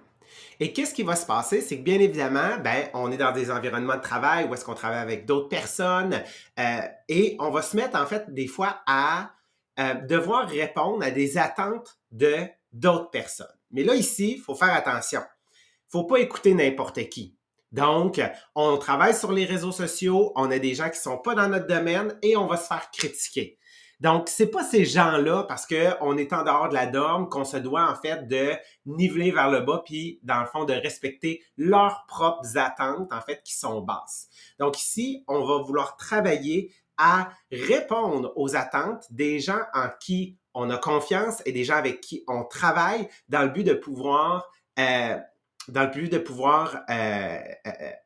Et 0.60 0.74
qu'est-ce 0.74 0.94
qui 0.94 1.04
va 1.04 1.16
se 1.16 1.26
passer? 1.26 1.62
C'est 1.62 1.78
que 1.78 1.84
bien 1.84 2.00
évidemment, 2.00 2.58
ben, 2.62 2.90
on 2.94 3.12
est 3.14 3.18
dans 3.18 3.32
des 3.32 3.50
environnements 3.50 3.96
de 3.96 4.02
travail 4.02 4.46
où 4.46 4.54
est-ce 4.54 4.66
qu'on 4.66 4.74
travaille 4.74 5.00
avec 5.00 5.26
d'autres 5.26 5.48
personnes 5.48 6.22
euh, 6.60 6.82
et 7.08 7.38
on 7.40 7.50
va 7.50 7.62
se 7.62 7.78
mettre 7.78 7.98
en 7.98 8.06
fait 8.06 8.34
des 8.34 8.48
fois 8.48 8.82
à 8.86 9.32
euh, 9.80 9.94
devoir 9.94 10.48
répondre 10.50 11.04
à 11.04 11.12
des 11.12 11.38
attentes 11.38 12.00
de 12.12 12.36
d'autres 12.72 13.10
personnes. 13.10 13.48
Mais 13.72 13.84
là, 13.84 13.96
ici, 13.96 14.34
il 14.38 14.42
faut 14.42 14.56
faire 14.56 14.74
attention. 14.74 15.22
Il 15.52 15.92
faut 15.92 16.04
pas 16.04 16.18
écouter 16.18 16.54
n'importe 16.54 17.10
qui. 17.10 17.36
Donc, 17.72 18.22
on 18.56 18.78
travaille 18.78 19.14
sur 19.14 19.32
les 19.32 19.46
réseaux 19.46 19.72
sociaux, 19.72 20.32
on 20.36 20.50
a 20.50 20.60
des 20.60 20.74
gens 20.74 20.90
qui 20.90 21.00
sont 21.00 21.18
pas 21.18 21.36
dans 21.36 21.48
notre 21.48 21.68
domaine 21.68 22.18
et 22.24 22.36
on 22.36 22.48
va 22.48 22.58
se 22.58 22.68
faire 22.68 22.90
critiquer. 22.92 23.60
Donc, 24.00 24.30
c'est 24.30 24.48
pas 24.48 24.64
ces 24.64 24.86
gens-là, 24.86 25.44
parce 25.44 25.68
qu'on 25.68 26.18
est 26.18 26.32
en 26.32 26.44
dehors 26.44 26.70
de 26.70 26.74
la 26.74 26.86
norme, 26.86 27.28
qu'on 27.28 27.44
se 27.44 27.58
doit 27.58 27.92
en 27.92 27.96
fait 27.96 28.28
de 28.28 28.54
niveler 28.86 29.32
vers 29.32 29.52
le 29.52 29.60
bas, 29.60 29.82
puis 29.86 30.20
dans 30.24 30.40
le 30.40 30.46
fond 30.46 30.64
de 30.64 30.74
respecter 30.74 31.44
leurs 31.58 32.06
propres 32.08 32.58
attentes 32.58 33.12
en 33.12 33.22
fait 33.22 33.42
qui 33.44 33.54
sont 33.54 33.82
basses. 33.82 34.30
Donc 34.58 34.80
ici, 34.80 35.24
on 35.28 35.46
va 35.46 35.62
vouloir 35.62 35.98
travailler 35.98 36.74
à 37.00 37.32
répondre 37.52 38.34
aux 38.36 38.56
attentes 38.56 39.06
des 39.10 39.40
gens 39.40 39.62
en 39.74 39.88
qui 40.00 40.38
on 40.54 40.70
a 40.70 40.78
confiance 40.78 41.42
et 41.46 41.52
des 41.52 41.64
gens 41.64 41.78
avec 41.78 42.02
qui 42.02 42.24
on 42.28 42.44
travaille 42.44 43.10
dans 43.30 43.42
le 43.42 43.50
but 43.50 43.64
de 43.64 43.74
pouvoir 43.74 44.52
dans 44.78 45.84
le 45.84 45.90
but 45.90 46.12
de 46.12 46.18
pouvoir 46.18 46.84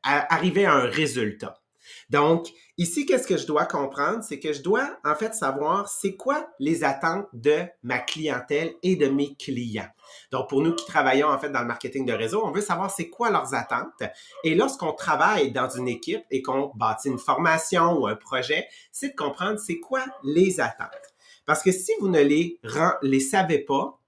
arriver 0.03 0.65
à 0.65 0.73
un 0.73 0.85
résultat. 0.85 1.62
Donc, 2.09 2.47
ici, 2.77 3.05
qu'est-ce 3.05 3.27
que 3.27 3.37
je 3.37 3.45
dois 3.45 3.65
comprendre? 3.65 4.23
C'est 4.23 4.39
que 4.39 4.53
je 4.53 4.61
dois, 4.61 4.97
en 5.03 5.15
fait, 5.15 5.33
savoir 5.33 5.87
c'est 5.87 6.15
quoi 6.15 6.47
les 6.59 6.83
attentes 6.83 7.27
de 7.33 7.63
ma 7.83 7.99
clientèle 7.99 8.73
et 8.83 8.95
de 8.95 9.07
mes 9.07 9.35
clients. 9.35 9.89
Donc, 10.31 10.49
pour 10.49 10.61
nous 10.61 10.75
qui 10.75 10.85
travaillons, 10.85 11.27
en 11.27 11.39
fait, 11.39 11.49
dans 11.49 11.61
le 11.61 11.67
marketing 11.67 12.05
de 12.05 12.13
réseau, 12.13 12.41
on 12.43 12.51
veut 12.51 12.61
savoir 12.61 12.91
c'est 12.91 13.09
quoi 13.09 13.29
leurs 13.29 13.53
attentes. 13.53 14.03
Et 14.43 14.55
lorsqu'on 14.55 14.93
travaille 14.93 15.51
dans 15.51 15.69
une 15.69 15.87
équipe 15.87 16.23
et 16.31 16.41
qu'on 16.41 16.71
bâtit 16.75 17.09
une 17.09 17.19
formation 17.19 17.93
ou 17.99 18.07
un 18.07 18.15
projet, 18.15 18.67
c'est 18.91 19.09
de 19.09 19.15
comprendre 19.15 19.59
c'est 19.59 19.79
quoi 19.79 20.03
les 20.23 20.59
attentes. 20.59 21.13
Parce 21.45 21.61
que 21.61 21.71
si 21.71 21.91
vous 21.99 22.07
ne 22.07 22.21
les, 22.21 23.19
savez 23.19 23.59
pas, 23.59 23.99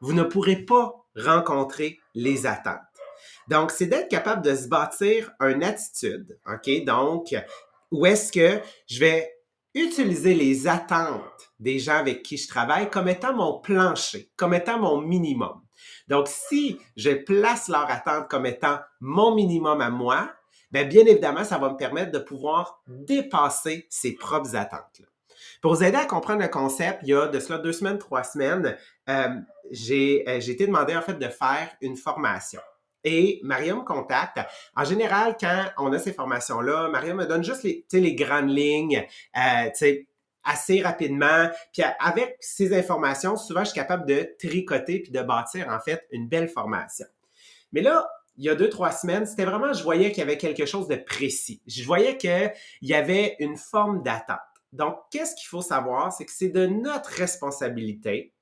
vous 0.00 0.12
ne 0.12 0.22
pourrez 0.22 0.56
pas 0.56 1.04
rencontrer 1.16 1.98
les 2.14 2.46
attentes. 2.46 2.80
Donc, 3.48 3.70
c'est 3.70 3.86
d'être 3.86 4.08
capable 4.08 4.42
de 4.42 4.54
se 4.54 4.68
bâtir 4.68 5.30
une 5.40 5.62
attitude, 5.62 6.38
OK? 6.46 6.84
Donc, 6.84 7.34
où 7.90 8.06
est-ce 8.06 8.32
que 8.32 8.60
je 8.86 9.00
vais 9.00 9.34
utiliser 9.74 10.34
les 10.34 10.68
attentes 10.68 11.20
des 11.58 11.78
gens 11.78 11.96
avec 11.96 12.22
qui 12.22 12.36
je 12.36 12.48
travaille 12.48 12.90
comme 12.90 13.08
étant 13.08 13.34
mon 13.34 13.60
plancher, 13.60 14.30
comme 14.36 14.54
étant 14.54 14.78
mon 14.78 15.00
minimum. 15.00 15.62
Donc, 16.08 16.28
si 16.28 16.78
je 16.96 17.10
place 17.10 17.68
leur 17.68 17.90
attente 17.90 18.28
comme 18.28 18.46
étant 18.46 18.78
mon 19.00 19.34
minimum 19.34 19.80
à 19.80 19.90
moi, 19.90 20.30
bien, 20.70 20.84
bien 20.84 21.04
évidemment, 21.06 21.44
ça 21.44 21.58
va 21.58 21.70
me 21.70 21.76
permettre 21.76 22.12
de 22.12 22.18
pouvoir 22.18 22.82
dépasser 22.86 23.86
ses 23.90 24.14
propres 24.14 24.54
attentes. 24.54 25.02
Pour 25.60 25.74
vous 25.74 25.82
aider 25.82 25.96
à 25.96 26.04
comprendre 26.04 26.42
le 26.42 26.48
concept, 26.48 27.00
il 27.02 27.08
y 27.08 27.14
a 27.14 27.26
de 27.26 27.40
cela 27.40 27.58
deux 27.58 27.72
semaines, 27.72 27.98
trois 27.98 28.22
semaines, 28.22 28.76
euh, 29.08 29.28
j'ai 29.70 30.24
euh, 30.28 30.38
été 30.38 30.66
demandé 30.66 30.94
en 30.94 31.02
fait 31.02 31.14
de 31.14 31.28
faire 31.28 31.70
une 31.80 31.96
formation. 31.96 32.60
Et 33.04 33.40
Maria 33.42 33.74
me 33.74 33.82
contacte. 33.82 34.40
En 34.74 34.84
général, 34.84 35.36
quand 35.38 35.66
on 35.78 35.92
a 35.92 35.98
ces 35.98 36.12
formations-là, 36.12 36.88
Maria 36.88 37.14
me 37.14 37.26
donne 37.26 37.44
juste 37.44 37.62
les, 37.62 37.84
les 37.92 38.14
grandes 38.14 38.50
lignes, 38.50 39.06
euh, 39.36 39.94
assez 40.42 40.82
rapidement. 40.82 41.48
Puis 41.72 41.82
avec 42.00 42.36
ces 42.40 42.76
informations, 42.76 43.36
souvent, 43.36 43.60
je 43.60 43.70
suis 43.70 43.74
capable 43.74 44.06
de 44.06 44.34
tricoter 44.38 45.00
puis 45.00 45.12
de 45.12 45.22
bâtir, 45.22 45.68
en 45.68 45.80
fait, 45.80 46.06
une 46.10 46.28
belle 46.28 46.48
formation. 46.48 47.06
Mais 47.72 47.82
là, 47.82 48.08
il 48.36 48.44
y 48.44 48.48
a 48.48 48.54
deux, 48.54 48.68
trois 48.68 48.90
semaines, 48.90 49.26
c'était 49.26 49.44
vraiment, 49.44 49.72
je 49.72 49.82
voyais 49.82 50.10
qu'il 50.10 50.18
y 50.18 50.22
avait 50.22 50.38
quelque 50.38 50.66
chose 50.66 50.88
de 50.88 50.96
précis. 50.96 51.62
Je 51.66 51.84
voyais 51.84 52.16
qu'il 52.16 52.52
y 52.82 52.94
avait 52.94 53.36
une 53.38 53.56
forme 53.56 54.02
d'attente. 54.02 54.38
Donc, 54.72 54.96
qu'est-ce 55.10 55.36
qu'il 55.36 55.46
faut 55.46 55.62
savoir? 55.62 56.12
C'est 56.12 56.24
que 56.24 56.32
c'est 56.32 56.48
de 56.48 56.66
notre 56.66 57.10
responsabilité 57.10 58.32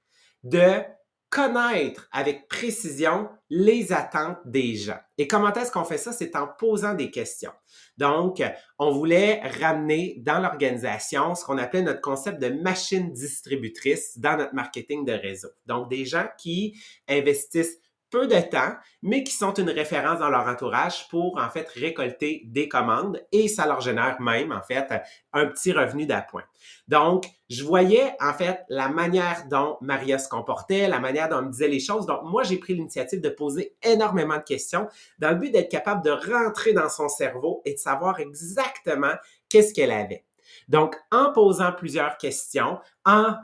de 0.44 0.82
connaître 1.32 2.08
avec 2.12 2.46
précision 2.46 3.30
les 3.48 3.90
attentes 3.90 4.36
des 4.44 4.76
gens. 4.76 4.98
Et 5.16 5.26
comment 5.26 5.52
est-ce 5.54 5.72
qu'on 5.72 5.84
fait 5.84 5.96
ça? 5.96 6.12
C'est 6.12 6.36
en 6.36 6.46
posant 6.46 6.92
des 6.92 7.10
questions. 7.10 7.52
Donc, 7.96 8.42
on 8.78 8.90
voulait 8.90 9.40
ramener 9.60 10.16
dans 10.18 10.40
l'organisation 10.40 11.34
ce 11.34 11.44
qu'on 11.44 11.56
appelait 11.56 11.80
notre 11.80 12.02
concept 12.02 12.38
de 12.38 12.48
machine 12.48 13.12
distributrice 13.12 14.18
dans 14.18 14.36
notre 14.36 14.54
marketing 14.54 15.06
de 15.06 15.12
réseau. 15.12 15.48
Donc, 15.64 15.88
des 15.88 16.04
gens 16.04 16.28
qui 16.36 16.78
investissent 17.08 17.78
peu 18.12 18.28
de 18.28 18.38
temps, 18.40 18.74
mais 19.02 19.24
qui 19.24 19.32
sont 19.32 19.54
une 19.54 19.70
référence 19.70 20.20
dans 20.20 20.28
leur 20.28 20.46
entourage 20.46 21.08
pour 21.08 21.38
en 21.38 21.48
fait 21.48 21.68
récolter 21.70 22.42
des 22.44 22.68
commandes 22.68 23.20
et 23.32 23.48
ça 23.48 23.66
leur 23.66 23.80
génère 23.80 24.20
même 24.20 24.52
en 24.52 24.62
fait 24.62 24.86
un 25.32 25.46
petit 25.46 25.72
revenu 25.72 26.06
d'appoint. 26.06 26.44
Donc, 26.86 27.24
je 27.48 27.64
voyais 27.64 28.14
en 28.20 28.34
fait 28.34 28.60
la 28.68 28.88
manière 28.88 29.46
dont 29.50 29.78
Maria 29.80 30.18
se 30.18 30.28
comportait, 30.28 30.88
la 30.88 31.00
manière 31.00 31.28
dont 31.30 31.38
elle 31.38 31.46
me 31.46 31.50
disait 31.50 31.68
les 31.68 31.80
choses. 31.80 32.06
Donc, 32.06 32.20
moi, 32.24 32.42
j'ai 32.42 32.58
pris 32.58 32.74
l'initiative 32.74 33.20
de 33.20 33.30
poser 33.30 33.74
énormément 33.82 34.36
de 34.36 34.42
questions 34.42 34.88
dans 35.18 35.30
le 35.30 35.36
but 35.36 35.50
d'être 35.50 35.70
capable 35.70 36.04
de 36.04 36.10
rentrer 36.10 36.74
dans 36.74 36.90
son 36.90 37.08
cerveau 37.08 37.62
et 37.64 37.74
de 37.74 37.78
savoir 37.78 38.20
exactement 38.20 39.14
qu'est-ce 39.48 39.72
qu'elle 39.72 39.90
avait. 39.90 40.24
Donc, 40.68 40.96
en 41.10 41.32
posant 41.32 41.72
plusieurs 41.72 42.18
questions, 42.18 42.78
en 43.04 43.34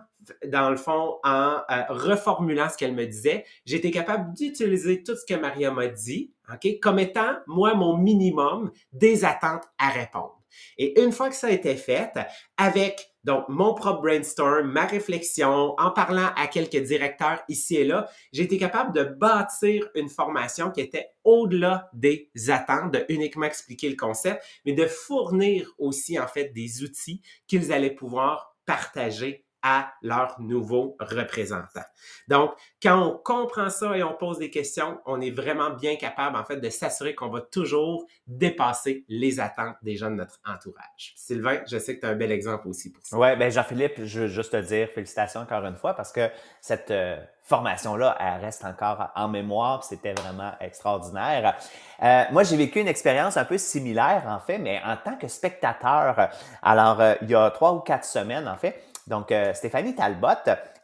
dans 0.47 0.71
le 0.71 0.77
fond, 0.77 1.19
en 1.25 1.59
euh, 1.71 1.83
reformulant 1.89 2.69
ce 2.69 2.77
qu'elle 2.77 2.95
me 2.95 3.07
disait, 3.07 3.45
j'étais 3.65 3.91
capable 3.91 4.35
d'utiliser 4.35 5.03
tout 5.03 5.17
ce 5.17 5.25
que 5.27 5.39
Maria 5.39 5.71
m'a 5.71 5.89
dit, 5.89 6.33
OK, 6.53 6.79
comme 6.81 6.99
étant, 6.99 7.37
moi, 7.47 7.75
mon 7.75 7.97
minimum 7.97 8.71
des 8.93 9.25
attentes 9.25 9.65
à 9.79 9.91
répondre. 9.91 10.39
Et 10.77 11.01
une 11.01 11.13
fois 11.13 11.29
que 11.29 11.35
ça 11.35 11.49
a 11.49 11.51
été 11.51 11.77
fait, 11.77 12.13
avec 12.57 13.13
donc 13.25 13.45
mon 13.49 13.75
propre 13.75 14.01
brainstorm, 14.01 14.71
ma 14.71 14.87
réflexion, 14.87 15.75
en 15.79 15.91
parlant 15.91 16.31
à 16.37 16.47
quelques 16.47 16.83
directeurs 16.83 17.43
ici 17.49 17.77
et 17.77 17.85
là, 17.85 18.09
j'ai 18.33 18.45
été 18.45 18.59
capable 18.59 18.95
de 18.95 19.05
bâtir 19.05 19.89
une 19.95 20.09
formation 20.09 20.71
qui 20.71 20.81
était 20.81 21.11
au-delà 21.25 21.91
des 21.93 22.31
attentes, 22.49 22.93
de 22.93 23.05
uniquement 23.09 23.47
expliquer 23.47 23.91
le 23.91 23.97
concept, 23.97 24.43
mais 24.65 24.73
de 24.73 24.87
fournir 24.87 25.71
aussi 25.79 26.19
en 26.19 26.27
fait 26.27 26.53
des 26.55 26.83
outils 26.83 27.21
qu'ils 27.47 27.73
allaient 27.73 27.95
pouvoir 27.95 28.57
partager 28.65 29.45
à 29.63 29.93
leurs 30.03 30.41
nouveaux 30.41 30.97
représentants. 31.01 31.81
Donc, 32.29 32.53
quand 32.83 33.01
on 33.03 33.19
comprend 33.19 33.71
ça 33.71 33.97
et 33.97 34.03
on 34.03 34.15
pose 34.15 34.39
des 34.39 34.51
questions, 34.51 35.01
on 35.07 35.21
est 35.21 35.31
vraiment 35.31 35.71
bien 35.71 35.97
capable, 35.97 36.37
en 36.37 36.45
fait, 36.45 36.57
de 36.57 36.71
s'assurer 36.71 37.15
qu'on 37.15 37.29
va 37.29 37.41
toujours 37.41 38.07
dépasser 38.27 39.05
les 39.09 39.41
attentes 39.41 39.77
des 39.83 39.97
gens 39.97 40.11
de 40.11 40.17
notre 40.17 40.39
entourage. 40.47 41.15
Sylvain, 41.17 41.61
je 41.69 41.79
sais 41.79 41.97
que 41.97 42.01
tu 42.01 42.07
as 42.07 42.11
un 42.11 42.17
bel 42.17 42.33
exemple 42.33 42.69
aussi 42.69 42.93
pour 42.93 43.05
ça. 43.05 43.17
Oui, 43.17 43.37
bien 43.37 43.51
Jean-Philippe, 43.51 44.05
je 44.05 44.21
veux 44.21 44.29
juste 44.29 44.53
te 44.53 44.57
dire 44.59 44.89
félicitations 44.89 45.41
encore 45.41 45.65
une 45.65 45.77
fois 45.77 45.95
parce 45.95 46.13
que 46.13 46.31
cette 46.61 46.91
euh, 46.91 47.17
formation-là, 47.49 48.17
elle 48.21 48.45
reste 48.45 48.65
encore 48.65 49.09
en 49.15 49.29
mémoire. 49.29 49.83
C'était 49.83 50.13
vraiment 50.13 50.53
extraordinaire. 50.61 51.57
Euh, 52.03 52.25
moi, 52.31 52.43
j'ai 52.43 52.57
vécu 52.57 52.81
une 52.81 52.89
expérience 52.89 53.37
un 53.37 53.45
peu 53.45 53.59
similaire, 53.59 54.25
en 54.29 54.39
fait, 54.39 54.59
mais 54.59 54.81
en 54.85 54.97
tant 54.97 55.17
que 55.17 55.29
spectateur. 55.29 56.29
Alors, 56.63 57.01
euh, 57.01 57.15
il 57.23 57.31
y 57.31 57.35
a 57.35 57.51
trois 57.51 57.73
ou 57.73 57.81
quatre 57.81 58.05
semaines, 58.05 58.47
en 58.47 58.57
fait, 58.57 58.83
donc, 59.09 59.33
euh, 59.33 59.55
Stéphanie 59.55 59.95
Talbot, 59.95 60.29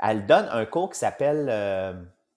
elle 0.00 0.26
donne 0.26 0.48
un 0.50 0.64
cours 0.64 0.90
qui 0.90 0.98
s'appelle 0.98 1.46
euh, 1.50 1.92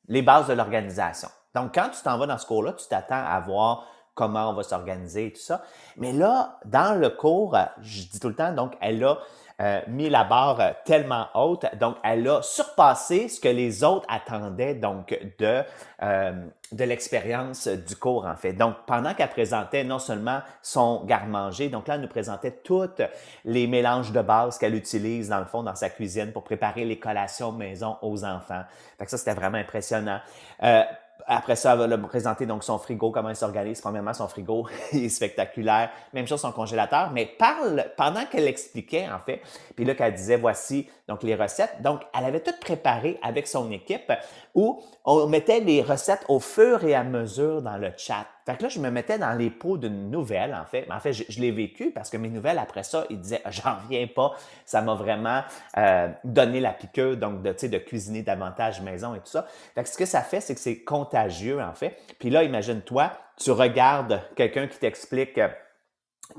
Les 0.08 0.22
bases 0.22 0.48
de 0.48 0.54
l'organisation. 0.54 1.30
Donc, 1.56 1.74
quand 1.74 1.90
tu 1.90 2.02
t'en 2.04 2.18
vas 2.18 2.28
dans 2.28 2.38
ce 2.38 2.46
cours-là, 2.46 2.74
tu 2.74 2.88
t'attends 2.88 3.24
à 3.26 3.40
voir 3.40 3.86
comment 4.14 4.50
on 4.50 4.54
va 4.54 4.64
s'organiser 4.64 5.28
et 5.28 5.34
tout 5.34 5.42
ça. 5.42 5.64
Mais 5.96 6.12
là, 6.12 6.60
dans 6.66 7.00
le 7.00 7.10
cours, 7.10 7.58
je 7.82 8.02
dis 8.04 8.20
tout 8.20 8.28
le 8.28 8.36
temps, 8.36 8.52
donc, 8.52 8.74
elle 8.82 9.04
a 9.04 9.18
euh, 9.60 9.82
mis 9.88 10.10
la 10.10 10.24
barre 10.24 10.60
euh, 10.60 10.72
tellement 10.86 11.28
haute. 11.34 11.66
Donc, 11.80 11.98
elle 12.04 12.28
a 12.28 12.42
surpassé 12.44 13.28
ce 13.28 13.40
que 13.40 13.48
les 13.48 13.84
autres 13.84 14.06
attendaient 14.08 14.76
donc 14.76 15.18
de, 15.40 15.64
euh, 16.04 16.46
de 16.72 16.84
l'expérience 16.84 17.68
du 17.68 17.96
cours, 17.96 18.26
en 18.26 18.36
fait. 18.36 18.54
Donc, 18.54 18.76
pendant 18.86 19.16
qu'elle 19.16 19.30
présentait 19.30 19.84
non 19.84 20.00
seulement 20.00 20.42
son 20.62 21.04
garde-manger, 21.06 21.70
donc 21.70 21.88
là, 21.88 21.96
elle 21.96 22.02
nous 22.02 22.08
présentait 22.08 22.52
tous 22.52 23.02
les 23.46 23.66
mélanges 23.66 24.12
de 24.12 24.22
base 24.22 24.60
qu'elle 24.60 24.76
utilise, 24.76 25.30
dans 25.30 25.40
le 25.40 25.46
fond, 25.46 25.64
dans 25.64 25.76
sa 25.76 25.90
cuisine 25.90 26.32
pour 26.32 26.44
préparer 26.44 26.86
les 26.86 27.00
collations 27.00 27.52
maison 27.52 27.98
aux 28.02 28.24
enfants. 28.24 28.64
Fait 28.98 29.06
que 29.06 29.12
ça, 29.12 29.18
c'était 29.18 29.34
vraiment 29.34 29.58
impressionnant. 29.58 30.20
Euh, 30.64 30.84
après 31.30 31.58
ça, 31.58 31.78
elle 31.80 31.90
va 31.90 31.98
présenter 31.98 32.46
donc 32.46 32.64
son 32.64 32.78
frigo, 32.78 33.12
comment 33.12 33.30
il 33.30 33.36
s'organise. 33.36 33.82
Premièrement, 33.82 34.14
son 34.14 34.30
frigo 34.30 34.68
est 34.94 35.10
spectaculaire. 35.10 35.90
Même 36.14 36.26
chose 36.26 36.40
son 36.40 36.54
congélateur. 36.54 37.12
Mais 37.12 37.26
parle 37.26 37.86
pendant 37.98 38.26
qu'elle 38.26 38.48
expliquait 38.48 39.08
en 39.10 39.20
fait, 39.20 39.42
puis 39.76 39.84
là 39.84 39.94
qu'elle 39.94 40.14
disait 40.14 40.38
voici 40.38 40.90
donc 41.08 41.24
les 41.24 41.36
recettes. 41.36 41.82
Donc 41.82 42.02
elle 42.18 42.26
avait 42.26 42.40
tout 42.40 42.56
préparé 42.62 43.20
avec 43.22 43.48
son 43.48 43.70
équipe 43.72 44.12
où 44.56 44.82
on 45.04 45.28
mettait 45.28 45.60
les 45.60 45.82
recettes 45.82 46.24
au 46.30 46.40
fur 46.40 46.84
et 46.86 46.96
à 46.96 47.04
mesure 47.04 47.62
dans 47.62 47.78
le 47.78 47.92
chat. 47.98 48.26
Fait 48.48 48.56
que 48.56 48.64
là, 48.64 48.70
je 48.70 48.80
me 48.80 48.90
mettais 48.90 49.20
dans 49.20 49.34
les 49.34 49.50
pots 49.50 49.78
d'une 49.78 50.10
nouvelle, 50.10 50.56
en 50.56 50.64
fait. 50.64 50.86
Mais 50.88 50.96
en 50.96 51.02
fait, 51.02 51.12
je, 51.12 51.42
l'ai 51.42 51.52
vécu 51.52 51.92
parce 51.92 52.10
que 52.10 52.16
mes 52.16 52.30
nouvelles, 52.30 52.60
après 52.60 52.84
ça, 52.84 53.04
ils 53.10 53.20
disaient, 53.20 53.42
j'en 53.50 53.76
reviens 53.76 54.08
pas. 54.08 54.38
Ça 54.64 54.82
m'a 54.82 54.94
vraiment 54.94 55.44
euh, 55.78 56.08
donné 56.24 56.62
la 56.62 56.72
piqûre, 56.72 57.18
donc, 57.18 57.42
de, 57.42 57.68
de 57.68 57.78
cuisiner 57.78 58.24
davantage 58.24 58.80
maison 58.80 59.14
et 59.16 59.20
tout 59.20 59.28
ça. 59.28 59.46
Fait 59.76 59.84
que 59.84 59.90
ce 59.90 59.98
que 59.98 60.06
ça 60.06 60.22
fait, 60.22 60.40
c'est 60.40 60.56
que 60.56 60.62
c'est 60.62 60.82
contagieux, 60.82 61.62
en 61.62 61.74
fait. 61.74 61.98
Puis 62.20 62.30
là, 62.30 62.46
imagine-toi, 62.46 63.12
tu 63.38 63.52
regardes 63.52 64.22
quelqu'un 64.38 64.68
qui 64.68 64.80
t'explique 64.80 65.38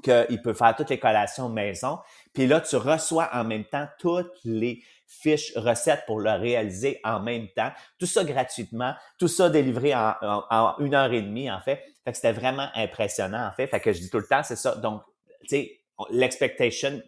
qu'il 0.03 0.43
peut 0.43 0.55
faire 0.55 0.75
toutes 0.77 0.89
les 0.89 0.99
collations 0.99 1.51
maison. 1.51 1.99
Puis 2.33 2.47
là, 2.47 2.63
tu 2.63 2.77
reçois 2.77 3.29
en 3.35 3.45
même 3.45 3.65
temps 3.67 3.87
toutes 3.99 4.33
les 4.45 4.83
fiches 5.09 5.53
recettes 5.57 6.05
pour 6.07 6.21
le 6.21 6.31
réaliser 6.33 7.01
en 7.03 7.21
même 7.21 7.49
temps. 7.49 7.71
Tout 7.99 8.07
ça 8.07 8.25
gratuitement, 8.25 8.95
tout 9.19 9.29
ça 9.29 9.49
délivré 9.49 9.95
en, 9.95 10.75
une 10.79 10.95
heure 10.95 11.13
et 11.13 11.23
demie, 11.23 11.51
en 11.51 11.61
fait. 11.61 11.83
Fait 12.09 12.13
que 12.13 12.17
c'était 12.17 12.33
vraiment 12.33 12.69
impressionnant, 12.75 13.47
en 13.47 13.53
fait. 13.53 13.67
Fait 13.67 13.81
que 13.81 13.93
je 13.93 13.99
dis 14.01 14.09
tout 14.09 14.17
le 14.17 14.27
temps, 14.27 14.43
c'est 14.43 14.57
ça. 14.57 14.77
Donc, 14.77 15.03
tu 15.43 15.49
sais, 15.49 15.81
l'expectation, 16.09 17.03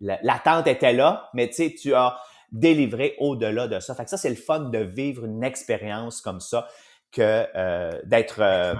l'attente 0.00 0.66
était 0.68 0.94
là, 0.94 1.28
mais 1.34 1.48
tu 1.48 1.56
sais, 1.56 1.74
tu 1.74 1.94
as 1.94 2.18
délivré 2.50 3.14
au-delà 3.18 3.68
de 3.68 3.78
ça. 3.78 3.94
Fait 3.94 4.04
que 4.04 4.10
ça, 4.10 4.16
c'est 4.16 4.30
le 4.30 4.36
fun 4.36 4.60
de 4.60 4.78
vivre 4.78 5.26
une 5.26 5.44
expérience 5.44 6.22
comme 6.22 6.40
ça 6.40 6.66
que 7.12 7.46
euh, 7.54 8.00
d'être 8.04 8.40
euh, 8.40 8.74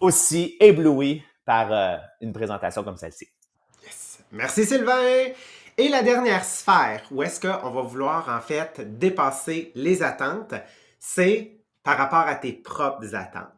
aussi 0.00 0.56
ébloui 0.60 1.24
par 1.44 1.72
euh, 1.72 1.96
une 2.20 2.32
présentation 2.32 2.84
comme 2.84 2.96
celle-ci. 2.96 3.26
Merci 4.30 4.64
Sylvain. 4.64 5.32
Et 5.76 5.88
la 5.88 6.04
dernière 6.04 6.44
sphère 6.44 7.02
où 7.10 7.20
est-ce 7.24 7.40
qu'on 7.40 7.70
va 7.70 7.82
vouloir 7.82 8.28
en 8.28 8.40
fait 8.40 8.96
dépasser 8.96 9.72
les 9.74 10.04
attentes, 10.04 10.54
c'est 11.00 11.58
par 11.82 11.98
rapport 11.98 12.28
à 12.28 12.36
tes 12.36 12.52
propres 12.52 13.12
attentes. 13.16 13.55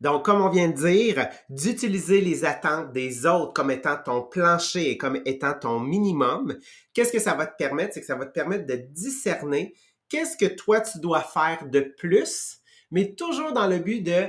Donc, 0.00 0.24
comme 0.24 0.40
on 0.40 0.48
vient 0.48 0.68
de 0.68 0.74
dire, 0.74 1.28
d'utiliser 1.48 2.20
les 2.20 2.44
attentes 2.44 2.92
des 2.92 3.26
autres 3.26 3.52
comme 3.52 3.70
étant 3.70 3.96
ton 3.96 4.22
plancher 4.22 4.90
et 4.90 4.96
comme 4.96 5.20
étant 5.24 5.54
ton 5.54 5.80
minimum, 5.80 6.56
qu'est-ce 6.94 7.12
que 7.12 7.18
ça 7.18 7.34
va 7.34 7.46
te 7.46 7.56
permettre? 7.56 7.94
C'est 7.94 8.00
que 8.00 8.06
ça 8.06 8.14
va 8.14 8.26
te 8.26 8.32
permettre 8.32 8.66
de 8.66 8.76
discerner 8.76 9.74
qu'est-ce 10.08 10.36
que 10.36 10.52
toi 10.54 10.80
tu 10.80 11.00
dois 11.00 11.22
faire 11.22 11.66
de 11.68 11.80
plus, 11.80 12.58
mais 12.90 13.14
toujours 13.14 13.52
dans 13.52 13.66
le 13.66 13.78
but 13.78 14.02
de 14.02 14.28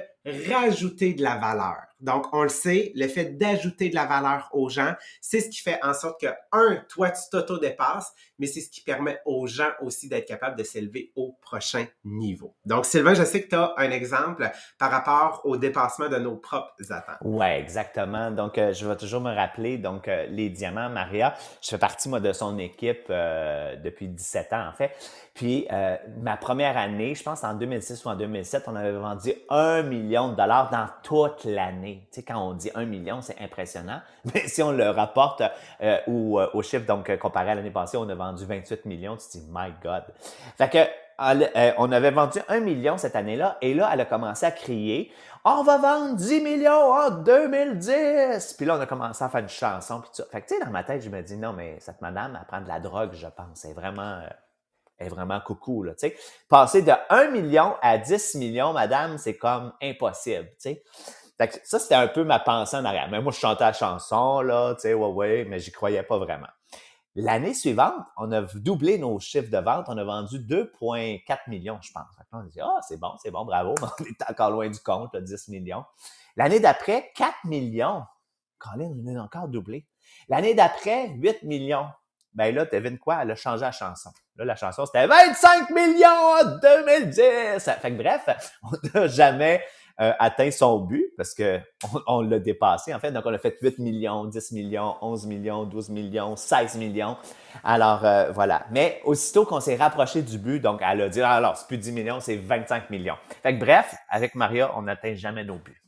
rajouter 0.52 1.14
de 1.14 1.24
la 1.24 1.38
valeur. 1.38 1.78
Donc, 2.00 2.28
on 2.34 2.44
le 2.44 2.50
sait, 2.50 2.92
le 2.96 3.08
fait 3.08 3.38
d'ajouter 3.38 3.90
de 3.90 3.96
la 3.96 4.06
valeur 4.06 4.50
aux 4.54 4.70
gens, 4.70 4.94
c'est 5.22 5.42
ce 5.42 5.50
qui 5.50 5.62
fait 5.62 5.80
en 5.84 5.94
sorte 5.94 6.20
que, 6.22 6.28
un, 6.52 6.78
toi, 6.90 7.12
tu 7.12 7.22
t'auto-dépasses, 7.32 8.14
mais 8.40 8.48
c'est 8.48 8.62
ce 8.62 8.70
qui 8.70 8.82
permet 8.82 9.20
aux 9.26 9.48
gens 9.48 9.70
aussi 9.82 10.10
d'être 10.10 10.28
capables 10.28 10.58
de 10.58 10.64
s'élever 10.64 11.12
au 11.16 11.38
prochain 11.42 11.86
niveau. 12.04 12.56
Donc, 12.66 12.86
Sylvain, 12.86 13.14
je 13.14 13.24
sais 13.24 13.44
que 13.44 13.50
tu 13.50 13.56
as 13.56 13.74
un 13.78 13.92
exemple 13.92 14.50
par 14.78 14.92
rapport 14.92 15.42
au 15.44 15.58
dépassement 15.58 16.10
de 16.10 16.18
nos 16.18 16.36
propres 16.36 16.74
attentes. 16.92 17.18
Oui, 17.22 17.46
exactement. 17.46 18.32
Donc, 18.32 18.58
euh, 18.58 18.74
je 18.74 18.88
vais 18.88 18.96
toujours 18.96 19.22
me 19.22 19.34
rappeler, 19.34 19.78
donc, 19.78 20.08
euh, 20.08 20.26
les 20.30 20.50
diamants, 20.50 20.90
Maria, 20.90 21.36
je 21.62 21.70
fais 21.70 21.78
partie, 21.78 22.10
moi, 22.10 22.20
de 22.20 22.32
son 22.34 22.58
équipe 22.58 23.08
euh, 23.10 23.76
depuis 23.78 24.08
17 24.08 24.54
ans, 24.54 24.68
en 24.68 24.74
fait. 24.74 24.92
Puis, 25.34 25.68
ma 26.22 26.36
première 26.36 26.76
année, 26.76 27.16
je 27.16 27.24
pense 27.24 27.46
en 27.46 27.54
2006 27.54 28.04
ou 28.04 28.10
en 28.10 28.16
2007, 28.16 28.64
on 28.68 28.76
avait 28.76 28.92
vendu 28.92 29.32
un 29.50 29.84
million 29.84 30.30
de 30.30 30.36
dollars 30.36 30.70
dans 30.70 30.88
toute 31.02 31.46
l'année. 31.46 32.06
Tu 32.12 32.20
sais, 32.20 32.24
quand 32.24 32.46
on 32.46 32.54
dit 32.54 32.70
un 32.76 32.84
million, 32.84 33.22
c'est 33.22 33.40
impressionnant. 33.40 34.02
Mais 34.34 34.50
si 34.50 34.62
on 34.62 34.74
le 34.74 34.90
rapporte 34.90 35.42
au, 36.08 36.42
au, 36.54 36.62
chiffre, 36.62 36.86
donc, 36.86 37.16
comparé 37.20 37.52
à 37.52 37.56
l'année 37.56 37.72
passée, 37.72 37.96
on 37.96 38.10
a 38.10 38.16
vendu 38.30 38.46
28 38.46 38.86
millions, 38.86 39.18
tu 39.18 39.28
te 39.28 39.32
dis, 39.34 39.48
my 39.52 39.74
God. 39.84 40.04
Fait 40.58 40.70
que, 40.70 40.78
euh, 40.78 41.72
on 41.78 41.92
avait 41.92 42.12
vendu 42.12 42.40
1 42.48 42.60
million 42.62 42.98
cette 42.98 43.16
année-là, 43.16 43.58
et 43.62 43.74
là, 43.74 43.90
elle 43.92 44.02
a 44.02 44.06
commencé 44.06 44.46
à 44.46 44.52
crier, 44.52 45.12
on 45.44 45.64
va 45.64 45.78
vendre 45.78 46.16
10 46.16 46.42
millions 46.42 46.94
en 46.94 47.10
2010! 47.12 48.54
Puis 48.54 48.66
là, 48.66 48.78
on 48.78 48.82
a 48.82 48.86
commencé 48.86 49.24
à 49.24 49.30
faire 49.30 49.42
une 49.42 49.50
chanson, 49.50 50.02
puis 50.02 50.24
Fait 50.32 50.42
que, 50.42 50.48
tu 50.48 50.56
sais, 50.56 50.64
dans 50.64 50.72
ma 50.72 50.84
tête, 50.84 51.02
je 51.02 51.10
me 51.10 51.22
dis, 51.22 51.38
non, 51.38 51.54
mais 51.54 51.78
cette 51.80 52.02
madame, 52.02 52.38
elle 52.40 52.48
prend 52.48 52.62
de 52.62 52.68
la 52.68 52.80
drogue, 52.80 53.12
je 53.14 53.28
pense. 53.28 53.66
Elle 53.66 53.72
est 53.72 53.74
vraiment, 53.74 54.22
euh, 55.02 55.10
vraiment 55.10 55.40
coucou, 55.42 55.84
là, 55.84 55.94
tu 55.94 56.10
sais. 56.10 56.16
Passer 56.48 56.82
de 56.82 56.94
1 57.10 57.30
million 57.32 57.76
à 57.82 57.98
10 57.98 58.36
millions, 58.36 58.74
madame, 58.74 59.18
c'est 59.18 59.38
comme 59.38 59.74
impossible, 59.82 60.48
tu 60.52 60.56
sais. 60.58 60.84
Fait 61.38 61.48
que 61.48 61.56
ça, 61.64 61.80
c'était 61.80 61.96
un 61.96 62.10
peu 62.10 62.26
ma 62.26 62.40
pensée 62.40 62.76
en 62.76 62.84
arrière. 62.84 63.08
Mais 63.10 63.22
moi, 63.22 63.32
je 63.32 63.40
chantais 63.40 63.64
la 63.64 63.72
chanson, 63.72 64.42
là, 64.42 64.76
tu 64.76 64.82
sais, 64.82 64.94
ouais, 64.94 65.08
ouais, 65.08 65.46
mais 65.48 65.60
j'y 65.60 65.72
croyais 65.72 66.04
pas 66.04 66.18
vraiment. 66.18 66.50
L'année 67.16 67.54
suivante, 67.54 68.06
on 68.18 68.32
a 68.32 68.42
doublé 68.56 68.98
nos 68.98 69.20
chiffres 69.20 69.50
de 69.50 69.58
vente. 69.58 69.86
On 69.88 69.98
a 69.98 70.04
vendu 70.04 70.40
2,4 70.40 71.38
millions, 71.48 71.80
je 71.82 71.92
pense. 71.92 72.06
On 72.32 72.40
a 72.40 72.44
dit, 72.44 72.62
ah, 72.62 72.80
c'est 72.88 72.98
bon, 72.98 73.14
c'est 73.22 73.32
bon, 73.32 73.46
bravo. 73.46 73.76
on 73.82 74.04
est 74.06 74.30
encore 74.30 74.52
loin 74.52 74.70
du 74.70 74.80
compte, 74.80 75.16
10 75.16 75.50
millions. 75.50 75.84
L'année 76.36 76.60
d'après, 76.60 77.12
4 77.16 77.46
millions. 77.46 78.04
Colin, 78.60 78.92
on 79.06 79.16
a 79.16 79.22
encore 79.22 79.48
doublé. 79.48 79.88
L'année 80.28 80.54
d'après, 80.54 81.10
8 81.10 81.44
millions. 81.44 81.88
Ben 82.34 82.54
là, 82.54 82.66
devine 82.66 83.00
quoi? 83.00 83.24
Elle 83.24 83.32
a 83.32 83.36
changé 83.36 83.62
la 83.62 83.72
chanson. 83.72 84.12
Là, 84.36 84.46
la 84.46 84.56
chanson, 84.56 84.86
c'était 84.86 85.08
25 85.08 85.72
millions 85.72 86.08
en 86.08 86.58
2010. 86.62 87.64
Fait 87.64 87.92
que 87.92 87.98
bref, 87.98 88.54
on 88.64 88.70
n'a 88.94 89.08
jamais 89.08 89.64
euh, 90.02 90.14
atteint 90.18 90.50
son 90.50 90.80
but 90.80 91.14
parce 91.18 91.34
que 91.34 91.60
on, 92.08 92.22
l'a 92.22 92.40
dépassé 92.40 92.94
en 92.94 93.00
fait. 93.00 93.12
Donc 93.12 93.26
on 93.26 93.34
a 93.34 93.38
fait 93.38 93.58
8 93.62 93.80
millions, 93.80 94.26
10 94.26 94.54
millions, 94.54 94.96
11 95.02 95.26
millions, 95.28 95.66
12 95.66 95.90
millions, 95.90 96.36
16 96.36 96.78
millions. 96.78 97.18
Alors 97.64 98.06
euh, 98.06 98.32
voilà. 98.32 98.66
Mais 98.72 99.02
aussitôt 99.04 99.46
qu'on 99.46 99.60
s'est 99.60 99.76
rapproché 99.76 100.22
du 100.22 100.38
but, 100.38 100.62
donc 100.62 100.82
elle 100.82 101.02
a 101.02 101.10
dit 101.10 101.22
ah, 101.22 101.32
alors 101.34 101.58
c'est 101.58 101.68
plus 101.68 101.78
10 101.78 101.92
millions, 101.92 102.20
c'est 102.22 102.38
25 102.38 102.90
millions. 102.90 103.18
Fait 103.44 103.54
que 103.54 103.60
bref, 103.60 103.94
avec 104.10 104.36
Maria, 104.36 104.72
on 104.78 104.84
n'atteint 104.84 105.16
jamais 105.16 105.44
nos 105.44 105.58
buts. 105.58 105.84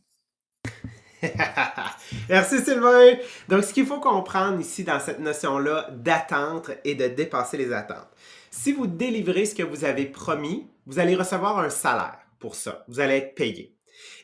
Merci 2.29 2.59
Sylvain. 2.59 3.13
Donc 3.47 3.63
ce 3.63 3.73
qu'il 3.73 3.85
faut 3.85 3.99
comprendre 3.99 4.59
ici 4.59 4.83
dans 4.83 4.99
cette 4.99 5.19
notion-là 5.19 5.87
d'attente 5.91 6.71
et 6.83 6.95
de 6.95 7.07
dépasser 7.07 7.57
les 7.57 7.71
attentes. 7.71 8.09
Si 8.49 8.73
vous 8.73 8.87
délivrez 8.87 9.45
ce 9.45 9.55
que 9.55 9.63
vous 9.63 9.85
avez 9.85 10.05
promis, 10.05 10.67
vous 10.85 10.99
allez 10.99 11.15
recevoir 11.15 11.59
un 11.59 11.69
salaire 11.69 12.17
pour 12.39 12.55
ça. 12.55 12.83
Vous 12.89 12.99
allez 12.99 13.15
être 13.15 13.35
payé. 13.35 13.70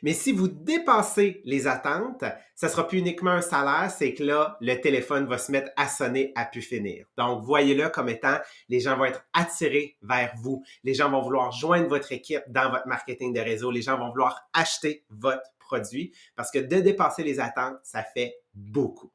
Mais 0.02 0.14
si 0.14 0.32
vous 0.32 0.48
dépassez 0.48 1.42
les 1.46 1.68
attentes, 1.68 2.24
ça 2.56 2.70
sera 2.70 2.88
plus 2.88 3.00
uniquement 3.00 3.32
un 3.32 3.42
salaire, 3.42 3.92
c'est 3.92 4.14
que 4.14 4.24
là, 4.24 4.58
le 4.62 4.76
téléphone 4.76 5.28
va 5.28 5.38
se 5.38 5.52
mettre 5.52 5.72
à 5.76 5.88
sonner 5.88 6.32
à 6.36 6.46
pu 6.46 6.62
finir. 6.62 7.06
Donc, 7.18 7.44
voyez-le 7.44 7.90
comme 7.90 8.10
étant, 8.10 8.38
les 8.70 8.80
gens 8.80 8.98
vont 8.98 9.06
être 9.06 9.26
attirés 9.34 9.98
vers 10.02 10.34
vous. 10.38 10.64
Les 10.84 10.94
gens 10.94 11.10
vont 11.10 11.22
vouloir 11.22 11.52
joindre 11.52 11.88
votre 11.88 12.12
équipe 12.12 12.44
dans 12.48 12.70
votre 12.70 12.88
marketing 12.88 13.34
de 13.34 13.42
réseau. 13.42 13.72
Les 13.72 13.82
gens 13.82 13.98
vont 13.98 14.10
vouloir 14.10 14.50
acheter 14.54 15.06
votre 15.10 15.52
produit 15.60 16.14
parce 16.36 16.50
que 16.50 16.60
de 16.60 16.78
dépasser 16.78 17.24
les 17.24 17.40
attentes, 17.40 17.78
ça 17.84 18.04
fait 18.04 18.38
beaucoup. 18.54 19.12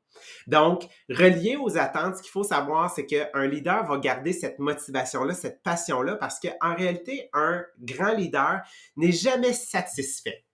Donc, 0.46 0.84
relié 1.08 1.56
aux 1.56 1.76
attentes, 1.78 2.18
ce 2.18 2.22
qu'il 2.22 2.30
faut 2.30 2.44
savoir, 2.44 2.92
c'est 2.94 3.06
qu'un 3.06 3.46
leader 3.46 3.84
va 3.86 3.98
garder 3.98 4.32
cette 4.32 4.58
motivation-là, 4.58 5.34
cette 5.34 5.62
passion-là, 5.62 6.16
parce 6.16 6.38
qu'en 6.38 6.74
réalité, 6.74 7.28
un 7.32 7.64
grand 7.80 8.12
leader 8.12 8.60
n'est 8.96 9.12
jamais 9.12 9.52
satisfait. 9.52 10.44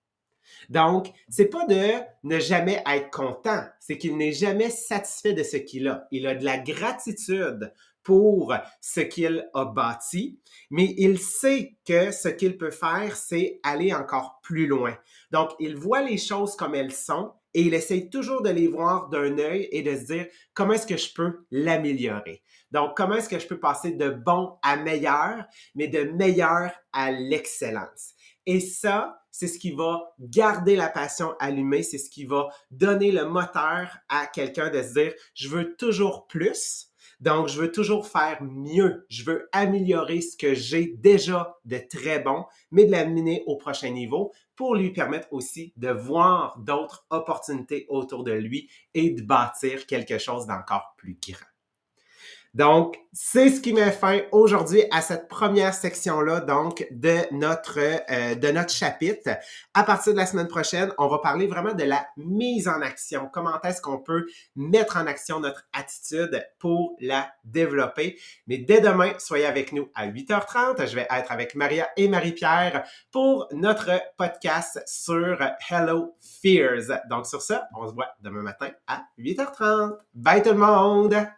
Donc, 0.68 1.12
c'est 1.28 1.46
pas 1.48 1.66
de 1.66 1.92
ne 2.24 2.38
jamais 2.38 2.82
être 2.86 3.10
content, 3.10 3.64
c'est 3.80 3.96
qu'il 3.96 4.16
n'est 4.16 4.32
jamais 4.32 4.70
satisfait 4.70 5.32
de 5.32 5.42
ce 5.42 5.56
qu'il 5.56 5.88
a. 5.88 6.06
Il 6.10 6.26
a 6.26 6.34
de 6.34 6.44
la 6.44 6.58
gratitude 6.58 7.72
pour 8.02 8.54
ce 8.80 9.00
qu'il 9.00 9.48
a 9.52 9.64
bâti, 9.66 10.40
mais 10.70 10.94
il 10.96 11.18
sait 11.18 11.76
que 11.86 12.10
ce 12.10 12.28
qu'il 12.28 12.56
peut 12.56 12.70
faire, 12.70 13.16
c'est 13.16 13.60
aller 13.62 13.92
encore 13.92 14.40
plus 14.42 14.66
loin. 14.66 14.96
Donc, 15.30 15.50
il 15.58 15.76
voit 15.76 16.02
les 16.02 16.16
choses 16.16 16.56
comme 16.56 16.74
elles 16.74 16.94
sont 16.94 17.32
et 17.54 17.62
il 17.62 17.74
essaye 17.74 18.08
toujours 18.08 18.42
de 18.42 18.50
les 18.50 18.68
voir 18.68 19.08
d'un 19.08 19.38
œil 19.38 19.68
et 19.72 19.82
de 19.82 19.94
se 19.94 20.12
dire 20.12 20.26
comment 20.54 20.74
est-ce 20.74 20.86
que 20.86 20.96
je 20.96 21.12
peux 21.12 21.44
l'améliorer? 21.50 22.42
Donc, 22.70 22.96
comment 22.96 23.16
est-ce 23.16 23.28
que 23.28 23.38
je 23.38 23.46
peux 23.46 23.60
passer 23.60 23.92
de 23.92 24.10
bon 24.10 24.56
à 24.62 24.76
meilleur, 24.76 25.44
mais 25.74 25.88
de 25.88 26.04
meilleur 26.04 26.70
à 26.92 27.10
l'excellence? 27.10 28.14
Et 28.50 28.60
ça, 28.60 29.20
c'est 29.30 29.46
ce 29.46 29.58
qui 29.58 29.72
va 29.72 30.14
garder 30.18 30.74
la 30.74 30.88
passion 30.88 31.34
allumée, 31.38 31.82
c'est 31.82 31.98
ce 31.98 32.08
qui 32.08 32.24
va 32.24 32.48
donner 32.70 33.12
le 33.12 33.26
moteur 33.26 33.98
à 34.08 34.26
quelqu'un 34.26 34.70
de 34.70 34.80
se 34.80 34.94
dire, 34.94 35.12
je 35.34 35.50
veux 35.50 35.76
toujours 35.76 36.26
plus. 36.28 36.86
Donc, 37.20 37.48
je 37.48 37.60
veux 37.60 37.70
toujours 37.70 38.08
faire 38.08 38.42
mieux. 38.42 39.04
Je 39.10 39.22
veux 39.24 39.50
améliorer 39.52 40.22
ce 40.22 40.34
que 40.34 40.54
j'ai 40.54 40.94
déjà 40.96 41.58
de 41.66 41.76
très 41.76 42.20
bon, 42.20 42.46
mais 42.70 42.86
de 42.86 42.92
l'amener 42.92 43.42
au 43.46 43.56
prochain 43.56 43.90
niveau 43.90 44.32
pour 44.56 44.76
lui 44.76 44.94
permettre 44.94 45.28
aussi 45.30 45.74
de 45.76 45.90
voir 45.90 46.58
d'autres 46.58 47.06
opportunités 47.10 47.84
autour 47.90 48.24
de 48.24 48.32
lui 48.32 48.70
et 48.94 49.10
de 49.10 49.20
bâtir 49.20 49.84
quelque 49.84 50.16
chose 50.16 50.46
d'encore 50.46 50.94
plus 50.96 51.18
grand. 51.20 51.57
Donc, 52.54 52.98
c'est 53.12 53.50
ce 53.50 53.60
qui 53.60 53.72
met 53.72 53.90
fin 53.90 54.20
aujourd'hui 54.32 54.84
à 54.90 55.00
cette 55.00 55.28
première 55.28 55.74
section-là, 55.74 56.40
donc, 56.40 56.86
de 56.90 57.16
notre, 57.32 57.78
euh, 57.78 58.34
de 58.34 58.48
notre 58.48 58.72
chapitre. 58.72 59.30
À 59.74 59.82
partir 59.84 60.12
de 60.12 60.18
la 60.18 60.26
semaine 60.26 60.48
prochaine, 60.48 60.92
on 60.98 61.08
va 61.08 61.18
parler 61.18 61.46
vraiment 61.46 61.74
de 61.74 61.84
la 61.84 62.06
mise 62.16 62.68
en 62.68 62.80
action. 62.80 63.28
Comment 63.32 63.60
est-ce 63.62 63.80
qu'on 63.80 63.98
peut 63.98 64.26
mettre 64.56 64.96
en 64.96 65.06
action 65.06 65.40
notre 65.40 65.64
attitude 65.72 66.42
pour 66.58 66.96
la 67.00 67.30
développer? 67.44 68.18
Mais 68.46 68.58
dès 68.58 68.80
demain, 68.80 69.12
soyez 69.18 69.46
avec 69.46 69.72
nous 69.72 69.88
à 69.94 70.08
8h30. 70.08 70.86
Je 70.86 70.94
vais 70.94 71.06
être 71.10 71.30
avec 71.30 71.54
Maria 71.54 71.88
et 71.96 72.08
Marie-Pierre 72.08 72.84
pour 73.10 73.48
notre 73.52 73.90
podcast 74.16 74.82
sur 74.86 75.38
Hello 75.68 76.16
Fears. 76.20 77.02
Donc, 77.08 77.26
sur 77.26 77.42
ça, 77.42 77.68
on 77.76 77.88
se 77.88 77.94
voit 77.94 78.08
demain 78.20 78.42
matin 78.42 78.70
à 78.86 79.04
8h30. 79.18 79.98
Bye 80.14 80.42
tout 80.42 80.50
le 80.50 80.56
monde! 80.56 81.37